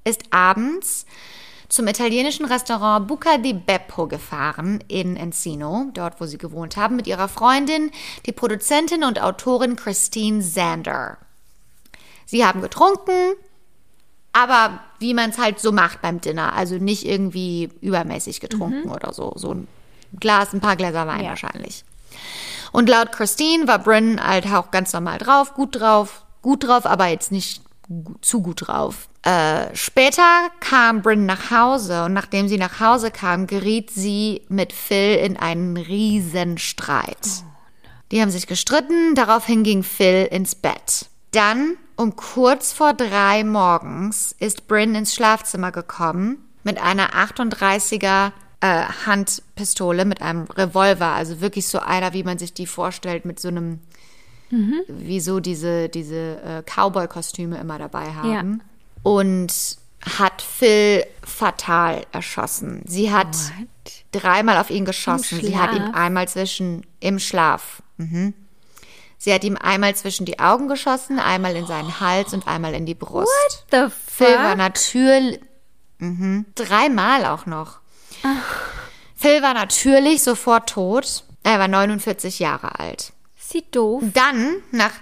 [0.05, 1.07] ist abends
[1.69, 7.07] zum italienischen Restaurant Buca di Beppo gefahren in Encino, dort wo sie gewohnt haben, mit
[7.07, 7.91] ihrer Freundin,
[8.25, 11.19] die Produzentin und Autorin Christine Zander.
[12.25, 13.35] Sie haben getrunken,
[14.43, 19.13] aber wie man es halt so macht beim Dinner, also nicht irgendwie übermäßig getrunken oder
[19.13, 19.69] so, so ein
[20.19, 21.31] Glas, ein paar Gläser Wein Ja.
[21.31, 21.85] wahrscheinlich.
[22.73, 27.07] Und laut Christine war Bryn halt auch ganz normal drauf, gut drauf, gut drauf, aber
[27.07, 27.63] jetzt nicht
[28.21, 29.09] zu gut drauf.
[29.23, 34.73] Äh, später kam Bryn nach Hause und nachdem sie nach Hause kam, geriet sie mit
[34.73, 37.45] Phil in einen riesen Streit.
[38.13, 41.07] Die haben sich gestritten, daraufhin ging Phil ins Bett.
[41.31, 48.85] Dann, um kurz vor drei morgens, ist Bryn ins Schlafzimmer gekommen mit einer 38er äh,
[49.07, 53.49] Handpistole, mit einem Revolver, also wirklich so einer, wie man sich die vorstellt, mit so
[53.49, 53.81] einem,
[54.89, 58.63] wie so diese, diese äh, Cowboy-Kostüme immer dabei haben.
[59.03, 59.53] Und
[60.03, 62.83] hat Phil fatal erschossen.
[62.87, 64.23] Sie hat What?
[64.23, 65.41] dreimal auf ihn geschossen.
[65.41, 65.95] Sie hat Schlaf?
[65.95, 67.83] einmal zwischen im Schlaf.
[67.97, 68.35] Mhm.
[69.19, 72.87] Sie hat ihm einmal zwischen die Augen geschossen, einmal in seinen Hals und einmal in
[72.87, 73.29] die Brust.
[73.73, 74.59] The Phil war fuck?
[74.59, 75.41] natürlich
[75.99, 76.47] mhm.
[76.55, 77.81] dreimal auch noch.
[79.17, 81.25] Phil war natürlich sofort tot.
[81.43, 83.13] Er war 49 Jahre alt.
[83.37, 84.03] Sie doof.
[84.15, 84.93] Dann, nach,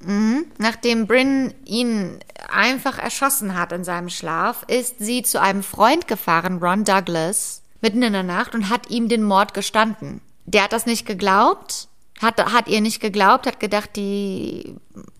[0.00, 6.08] mhm, nachdem Bryn ihn einfach erschossen hat in seinem Schlaf, ist sie zu einem Freund
[6.08, 10.22] gefahren, Ron Douglas, mitten in der Nacht und hat ihm den Mord gestanden.
[10.46, 11.88] Der hat das nicht geglaubt,
[12.22, 14.76] hat, hat ihr nicht geglaubt, hat gedacht, die,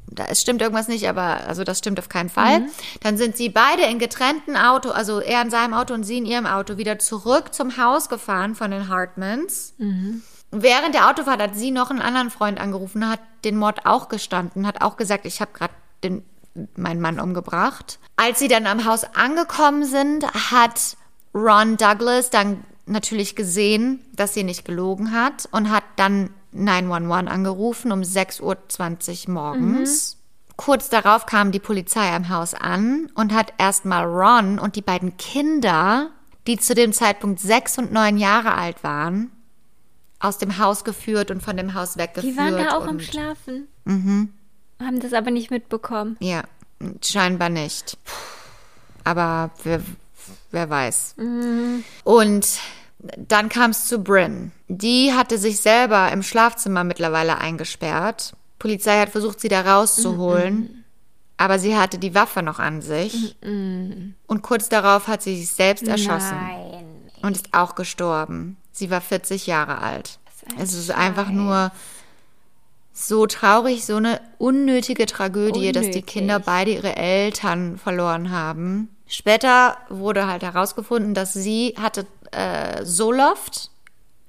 [0.07, 2.63] da es stimmt irgendwas nicht, aber also das stimmt auf keinen Fall.
[3.01, 6.27] Dann sind sie beide in getrennten Auto, also er in seinem Auto und sie in
[6.27, 9.75] ihrem Auto wieder zurück zum Haus gefahren von den Hartmans.
[10.51, 14.67] Während der Autofahrt hat sie noch einen anderen Freund angerufen, hat den Mord auch gestanden,
[14.67, 16.23] hat auch gesagt, ich habe gerade den
[16.77, 17.99] meinen Mann umgebracht.
[18.17, 20.97] Als sie dann am Haus angekommen sind, hat
[21.35, 27.93] Ron Douglas dann natürlich gesehen, dass sie nicht gelogen hat und hat dann 911 angerufen
[27.93, 30.17] um 6.20 Uhr morgens.
[30.57, 35.17] Kurz darauf kam die Polizei am Haus an und hat erstmal Ron und die beiden
[35.17, 36.11] Kinder,
[36.49, 39.31] die zu dem Zeitpunkt sechs und neun Jahre alt waren,
[40.19, 42.35] aus dem Haus geführt und von dem Haus weggeführt.
[42.35, 43.69] Die waren da auch am Schlafen.
[43.85, 44.33] Mhm.
[44.81, 46.17] Haben das aber nicht mitbekommen.
[46.21, 46.43] Ja,
[47.05, 47.97] scheinbar nicht.
[49.05, 49.81] Aber wer,
[50.51, 51.15] wer weiß.
[52.05, 52.47] Und
[52.99, 54.53] dann kam es zu Bryn.
[54.69, 58.35] Die hatte sich selber im Schlafzimmer mittlerweile eingesperrt.
[58.59, 60.85] Polizei hat versucht, sie da rauszuholen.
[61.37, 63.37] Aber sie hatte die Waffe noch an sich.
[63.43, 66.85] Und kurz darauf hat sie sich selbst erschossen Nein.
[67.23, 68.57] und ist auch gestorben.
[68.73, 70.19] Sie war 40 Jahre alt.
[70.59, 71.71] Es ist einfach nur
[72.93, 76.07] so traurig, so eine unnötige Tragödie, dass die Unnötig.
[76.07, 78.89] Kinder beide ihre Eltern verloren haben.
[79.07, 83.71] Später wurde halt herausgefunden, dass sie hatte äh, Zoloft,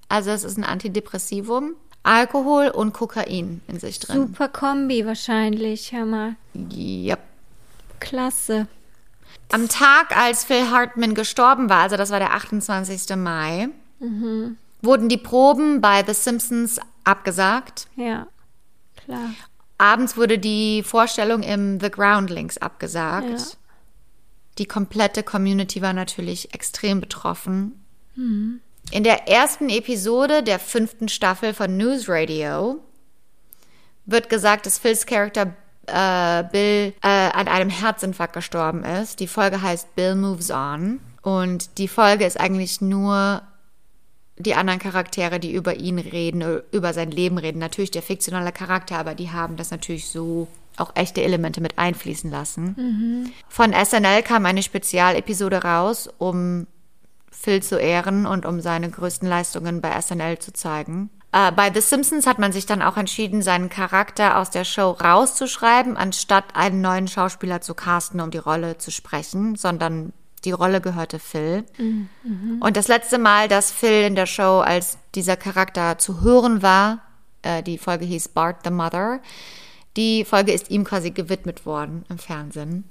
[0.08, 4.28] also es ist ein Antidepressivum, Alkohol und Kokain in sich drin.
[4.28, 6.36] Super Kombi wahrscheinlich, hör mal.
[6.56, 7.20] Yep.
[8.00, 8.68] Klasse.
[9.52, 13.16] Am Tag, als Phil Hartman gestorben war, also das war der 28.
[13.16, 13.70] Mai,
[14.82, 17.88] wurden die Proben bei The Simpsons abgesagt.
[17.96, 18.28] Ja,
[19.04, 19.32] klar.
[19.78, 23.30] Abends wurde die Vorstellung im The Groundlings abgesagt.
[23.30, 23.46] Ja.
[24.58, 27.86] Die komplette Community war natürlich extrem betroffen.
[28.92, 32.80] In der ersten Episode der fünften Staffel von News Radio
[34.06, 35.54] wird gesagt, dass Phils Charakter
[35.86, 39.20] äh, Bill äh, an einem Herzinfarkt gestorben ist.
[39.20, 41.00] Die Folge heißt Bill Moves On.
[41.22, 43.42] Und die Folge ist eigentlich nur
[44.38, 47.60] die anderen Charaktere, die über ihn reden, ö- über sein Leben reden.
[47.60, 50.48] Natürlich der fiktionale Charakter, aber die haben das natürlich so
[50.78, 53.34] auch echte Elemente mit einfließen lassen.
[53.50, 56.68] Von SNL kam eine Spezialepisode raus, um
[57.32, 61.10] Phil zu ehren und um seine größten Leistungen bei SNL zu zeigen.
[61.32, 64.92] Äh, bei The Simpsons hat man sich dann auch entschieden, seinen Charakter aus der Show
[64.92, 70.14] rauszuschreiben, anstatt einen neuen Schauspieler zu casten, um die Rolle zu sprechen, sondern
[70.46, 71.66] die Rolle gehörte Phil.
[72.62, 77.00] Und das letzte Mal, dass Phil in der Show als dieser Charakter zu hören war,
[77.42, 79.20] äh, die Folge hieß Bart the Mother,
[79.98, 82.90] die Folge ist ihm quasi gewidmet worden im Fernsehen.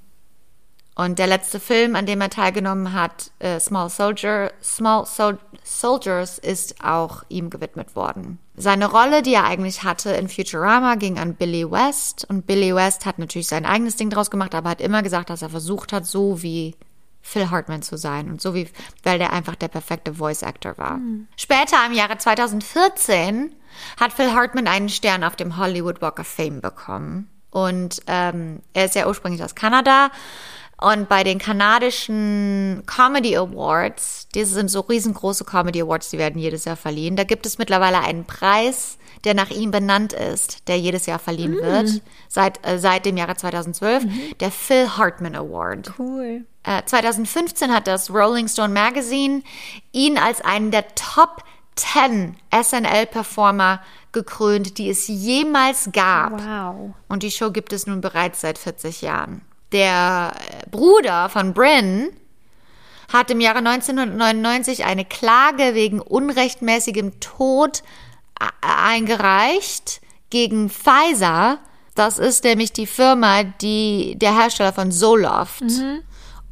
[0.99, 6.39] Und der letzte Film, an dem er teilgenommen hat, äh, Small Soldier, Small Sol Soldiers,
[6.39, 8.37] ist auch ihm gewidmet worden.
[8.57, 12.25] Seine Rolle, die er eigentlich hatte in Futurama, ging an Billy West.
[12.27, 15.41] Und Billy West hat natürlich sein eigenes Ding draus gemacht, aber hat immer gesagt, dass
[15.41, 16.75] er versucht hat, so wie
[17.21, 18.67] Phil Hartman zu sein und so wie,
[19.03, 20.99] weil der einfach der perfekte Voice Actor war.
[21.37, 23.55] Später im Jahre 2014
[23.97, 27.29] hat Phil Hartman einen Stern auf dem Hollywood Walk of Fame bekommen.
[27.51, 30.11] Und ähm, er ist ja ursprünglich aus Kanada,
[30.81, 36.63] Und bei den kanadischen Comedy Awards, die sind so riesengroße Comedy Awards, die werden jedes
[36.65, 37.15] Jahr verliehen.
[37.17, 41.55] Da gibt es mittlerweile einen Preis, der nach ihm benannt ist, der jedes Jahr verliehen
[41.55, 41.61] Mm.
[41.61, 44.05] wird, seit, äh, seit dem Jahre 2012,
[44.39, 45.91] der Phil Hartman Award.
[45.99, 46.45] Cool.
[46.63, 49.43] Äh, 2015 hat das Rolling Stone Magazine
[49.91, 51.43] ihn als einen der Top
[51.75, 53.81] 10 SNL-Performer
[54.11, 56.41] gekrönt, die es jemals gab.
[56.41, 56.91] Wow.
[57.09, 59.41] Und die Show gibt es nun bereits seit 40 Jahren.
[59.71, 60.33] Der
[60.71, 62.09] Bruder von Bryn
[63.11, 67.83] hat im Jahre 1999 eine Klage wegen unrechtmäßigem Tod
[68.61, 71.59] eingereicht gegen Pfizer.
[71.95, 75.63] Das ist nämlich die Firma, die der Hersteller von Zoloft.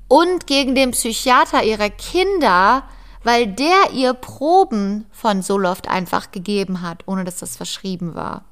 [0.10, 2.84] Und gegen den Psychiater ihrer Kinder,
[3.24, 8.46] weil der ihr Proben von Zoloft einfach gegeben hat, ohne dass das verschrieben war.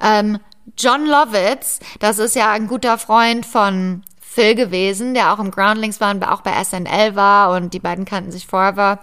[0.00, 0.38] Ähm,
[0.76, 6.00] John Lovitz, das ist ja ein guter Freund von Phil gewesen, der auch im Groundlings
[6.00, 8.98] war und auch bei SNL war und die beiden kannten sich vorher.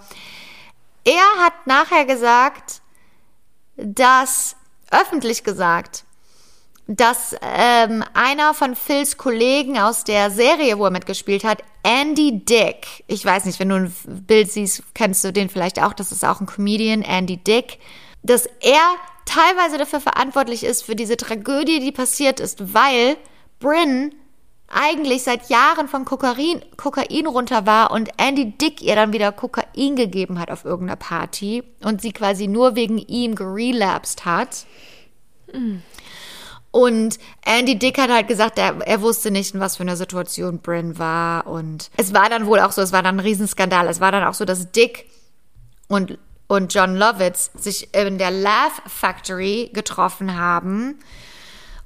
[1.04, 2.82] Er hat nachher gesagt,
[3.76, 4.56] dass,
[4.90, 6.04] öffentlich gesagt,
[6.86, 13.04] dass ähm, einer von Phils Kollegen aus der Serie, wo er mitgespielt hat, Andy Dick,
[13.06, 16.24] ich weiß nicht, wenn du ein Bild siehst, kennst du den vielleicht auch, das ist
[16.24, 17.78] auch ein Comedian, Andy Dick,
[18.24, 18.80] dass er
[19.26, 23.16] teilweise dafür verantwortlich ist für diese Tragödie, die passiert ist, weil
[23.60, 24.14] Bryn
[24.68, 29.94] eigentlich seit Jahren von Kokain, Kokain runter war und Andy Dick ihr dann wieder Kokain
[29.94, 34.66] gegeben hat auf irgendeiner Party und sie quasi nur wegen ihm gerelapsed hat.
[36.74, 40.58] Und Andy Dick hat halt gesagt, er, er wusste nicht, in was für einer Situation
[40.58, 41.46] Bryn war.
[41.46, 43.86] Und es war dann wohl auch so, es war dann ein Riesenskandal.
[43.86, 45.08] Es war dann auch so, dass Dick
[45.86, 50.98] und, und John Lovitz sich in der Laugh Factory getroffen haben.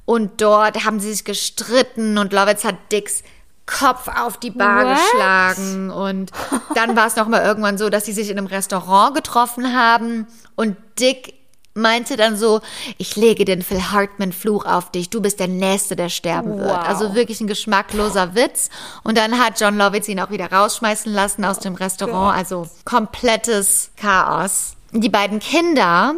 [0.05, 3.23] Und dort haben sie sich gestritten und Lovitz hat Dicks
[3.67, 4.97] Kopf auf die Bar What?
[4.97, 5.91] geschlagen.
[5.91, 6.33] Und
[6.75, 10.27] dann war es nochmal irgendwann so, dass sie sich in einem Restaurant getroffen haben
[10.57, 11.35] und Dick
[11.75, 12.61] meinte dann so,
[12.99, 16.71] ich lege den Phil Hartman Fluch auf dich, du bist der Nächste, der sterben wird.
[16.71, 16.89] Wow.
[16.89, 18.69] Also wirklich ein geschmackloser Witz.
[19.05, 22.37] Und dann hat John Lovitz ihn auch wieder rausschmeißen lassen aus dem Restaurant.
[22.37, 24.75] Also komplettes Chaos.
[24.93, 26.15] Die beiden Kinder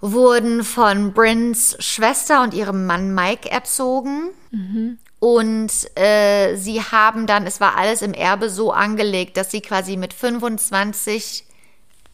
[0.00, 4.28] wurden von Bryns Schwester und ihrem Mann Mike erzogen.
[5.20, 9.96] Und äh, sie haben dann, es war alles im Erbe so angelegt, dass sie quasi
[9.96, 11.44] mit 25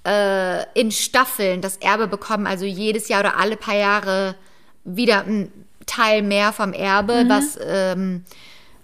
[0.06, 4.36] äh, in Staffeln das Erbe bekommen, also jedes Jahr oder alle paar Jahre
[4.84, 5.50] wieder ein
[5.86, 8.24] Teil mehr vom Erbe, was ähm,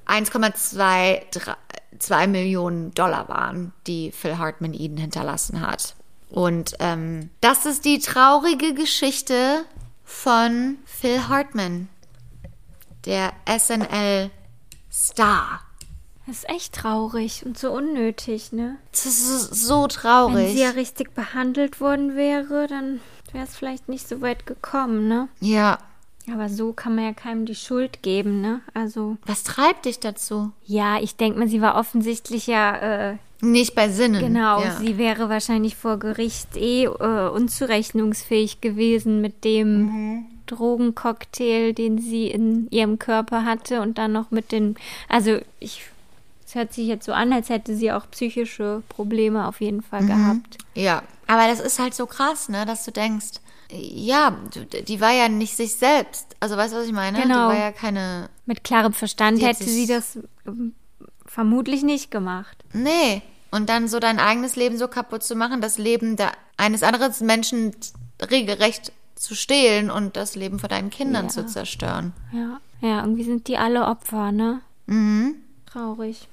[0.06, 5.94] 1,2 Millionen Dollar waren, die Phil Hartman ihnen hinterlassen hat.
[6.30, 9.64] Und ähm, das ist die traurige Geschichte
[10.04, 11.88] von Phil Hartman,
[13.04, 14.30] der SNL-Star.
[16.26, 18.76] Das ist echt traurig und so unnötig, ne?
[18.92, 20.52] Das ist so Wenn traurig.
[20.52, 23.00] sie ja richtig behandelt worden wäre, dann
[23.32, 25.28] wäre es vielleicht nicht so weit gekommen, ne?
[25.40, 25.78] ja.
[26.32, 28.60] Aber so kann man ja keinem die Schuld geben, ne?
[28.74, 30.52] Also, Was treibt dich dazu?
[30.66, 32.76] ja, ich denke mal, sie war offensichtlich ja,
[33.12, 34.20] äh, Nicht bei Sinnen.
[34.20, 34.76] genau, Ja.
[34.76, 40.26] sie wäre wahrscheinlich vor Gericht eh äh, unzurechnungsfähig gewesen mit dem Mhm.
[40.46, 44.76] Drogencocktail, den sie in ihrem Körper hatte und dann noch mit den,
[45.08, 45.82] also ich,
[46.50, 49.82] es hört sich jetzt so an, als hätte sie auch psychische Probleme auf jeden Mhm.
[49.82, 50.58] Fall gehabt.
[50.74, 53.38] Ja, aber das ist halt so krass, ne, dass du denkst,
[53.72, 54.36] ja,
[54.88, 56.34] die war ja nicht sich selbst.
[56.40, 57.20] Also weißt du, was ich meine?
[57.22, 57.50] Genau.
[57.50, 58.28] Die war ja keine.
[58.46, 60.74] Mit klarem Verstand hätte sie das ähm,
[61.24, 62.64] vermutlich nicht gemacht.
[62.72, 63.22] Nee.
[63.52, 67.12] Und dann so dein eigenes Leben so kaputt zu machen, das Leben der, eines anderen
[67.26, 67.76] Menschen
[68.28, 71.30] regelrecht zu stehlen und das Leben von deinen Kindern Ja.
[71.30, 72.12] zu zerstören.
[72.32, 74.60] Ja, ja, irgendwie sind die alle Opfer, ne?
[74.86, 75.36] Mhm.
[75.66, 76.26] Traurig.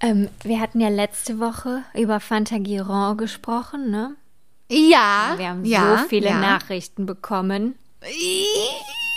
[0.00, 4.14] Ähm, wir hatten ja letzte Woche über Fanta Giron gesprochen, ne?
[4.70, 5.34] Ja.
[5.36, 6.38] Wir haben ja, so viele ja.
[6.38, 7.76] Nachrichten bekommen.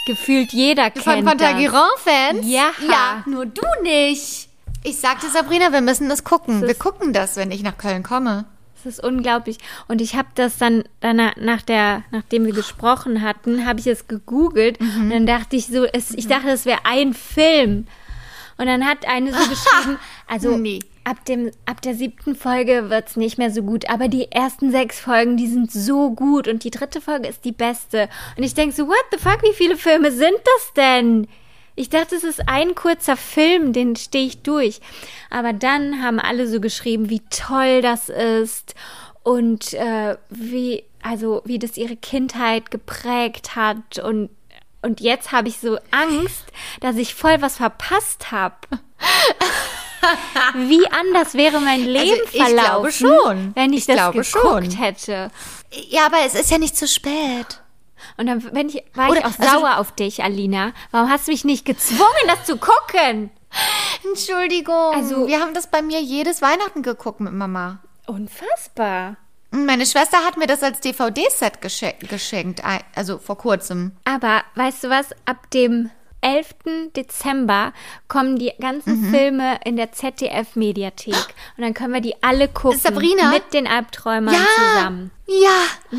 [0.05, 1.33] Gefühlt jeder Von kennt das.
[1.33, 2.45] Fantagiron-Fans?
[2.47, 2.71] Ja.
[2.89, 4.49] Ja, nur du nicht.
[4.83, 6.61] Ich sagte Sabrina, wir müssen das gucken.
[6.61, 8.45] Das wir gucken das, wenn ich nach Köln komme.
[8.81, 9.57] Das ist unglaublich.
[9.89, 14.07] Und ich habe das dann danach, nach der, nachdem wir gesprochen hatten, habe ich es
[14.07, 15.01] gegoogelt Mhm.
[15.01, 17.87] und dann dachte ich so, es, ich dachte, es wäre ein Film.
[18.59, 20.79] Und dann hat eine so geschrieben, also Nee.
[21.05, 24.99] ab dem, ab der siebten Folge wird's nicht mehr so gut, aber die ersten sechs
[24.99, 28.09] Folgen, die sind so gut und die dritte Folge ist die beste.
[28.37, 31.27] Und ich denke so, what the fuck, wie viele Filme sind das denn?
[31.75, 34.81] Ich dachte, es ist ein kurzer Film, den stehe ich durch.
[35.29, 38.75] Aber dann haben alle so geschrieben, wie toll das ist
[39.23, 44.29] und äh, wie, also wie das ihre Kindheit geprägt hat und
[44.81, 46.45] und jetzt habe ich so Angst,
[46.79, 48.55] dass ich voll was verpasst habe.
[50.55, 53.51] Wie anders wäre mein Leben Also ich glaube verlaufen, schon.
[53.55, 54.71] wenn ich, Ich das geguckt schon.
[54.71, 55.31] hätte.
[55.89, 57.61] Ja, aber es ist ja nicht zu spät.
[58.17, 60.71] Und dann bin ich, war Oder- ich auch also- sauer auf dich, Alina.
[60.91, 63.29] Warum hast du mich nicht gezwungen, das zu gucken?
[64.05, 64.93] Entschuldigung.
[64.95, 67.79] Also- wir haben das bei mir jedes Weihnachten geguckt mit Mama.
[68.07, 69.17] Unfassbar.
[69.51, 72.61] Meine Schwester hat mir das als DVD-Set gesche geschenkt,
[72.95, 73.93] also vor kurzem.
[74.05, 75.07] Aber weißt du was?
[75.25, 75.89] Ab dem
[76.21, 76.91] 11.
[76.95, 77.73] Dezember
[78.07, 79.09] kommen die ganzen Mhm.
[79.11, 81.15] Filme in der ZDF-Mediathek.
[81.57, 82.77] Und dann können wir die alle gucken.
[82.77, 83.29] Sabrina?
[83.31, 84.45] Mit den Albträumern Ja,
[84.75, 85.11] zusammen.
[85.27, 85.97] ja.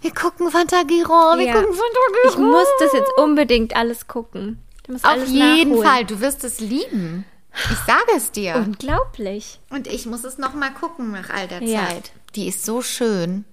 [0.00, 1.52] Wir gucken Fantagiron, wir Ja.
[1.60, 2.30] gucken Fantagiron.
[2.30, 4.62] Ich muss das jetzt unbedingt alles gucken.
[4.88, 5.86] Muss Auf alles jeden nachholen.
[5.88, 7.26] Fall, du wirst es lieben.
[7.70, 8.54] Ich sage es dir.
[8.56, 9.60] Unglaublich.
[9.70, 11.86] Und ich muss es noch mal gucken nach all der Ja.
[11.88, 12.12] Zeit.
[12.34, 13.44] Die ist so schön.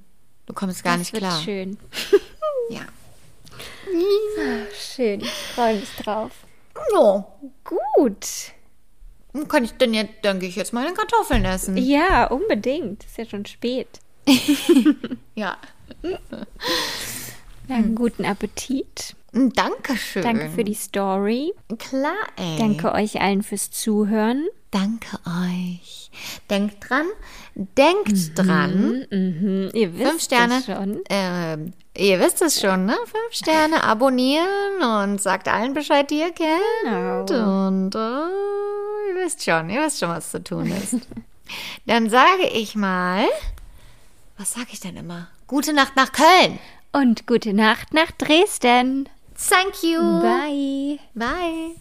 [0.46, 1.42] Du kommst gar das nicht wird klar.
[1.42, 1.78] schön.
[2.72, 2.82] Ja.
[4.96, 5.22] Schön.
[5.22, 6.32] Ich freue mich drauf.
[6.94, 7.26] Ja.
[7.64, 8.26] Gut.
[9.48, 11.78] Kann ich dann jetzt, gehe ich jetzt mal Kartoffeln essen.
[11.78, 13.04] Ja, unbedingt.
[13.04, 14.00] Ist ja schon spät.
[15.36, 15.58] Ja.
[17.68, 19.16] Dann guten Appetit.
[19.34, 20.24] Dankeschön.
[20.24, 21.54] Danke für die Story.
[21.78, 22.58] Klar, ey.
[22.58, 24.48] Danke euch allen fürs Zuhören.
[24.76, 26.12] Danke euch.
[26.50, 27.06] Denkt dran,
[27.56, 29.06] denkt dran.
[29.10, 30.58] Mhm, ihr wisst Fünf Sterne.
[30.58, 31.02] es schon.
[31.10, 32.98] Ähm, ihr wisst es schon, ne?
[33.06, 37.30] Fünf Sterne abonnieren und sagt allen Bescheid, die ihr kennt.
[37.30, 37.68] Genau.
[37.68, 38.00] Und äh,
[39.10, 40.98] ihr wisst schon, ihr wisst schon, was zu tun ist.
[41.86, 43.26] Dann sage ich mal,
[44.38, 45.30] was sage ich denn immer?
[45.48, 46.60] Gute Nacht nach Köln.
[46.92, 49.08] Und gute Nacht nach Dresden.
[49.38, 50.02] Thank you.
[50.20, 51.00] Bye.
[51.14, 51.76] Bye.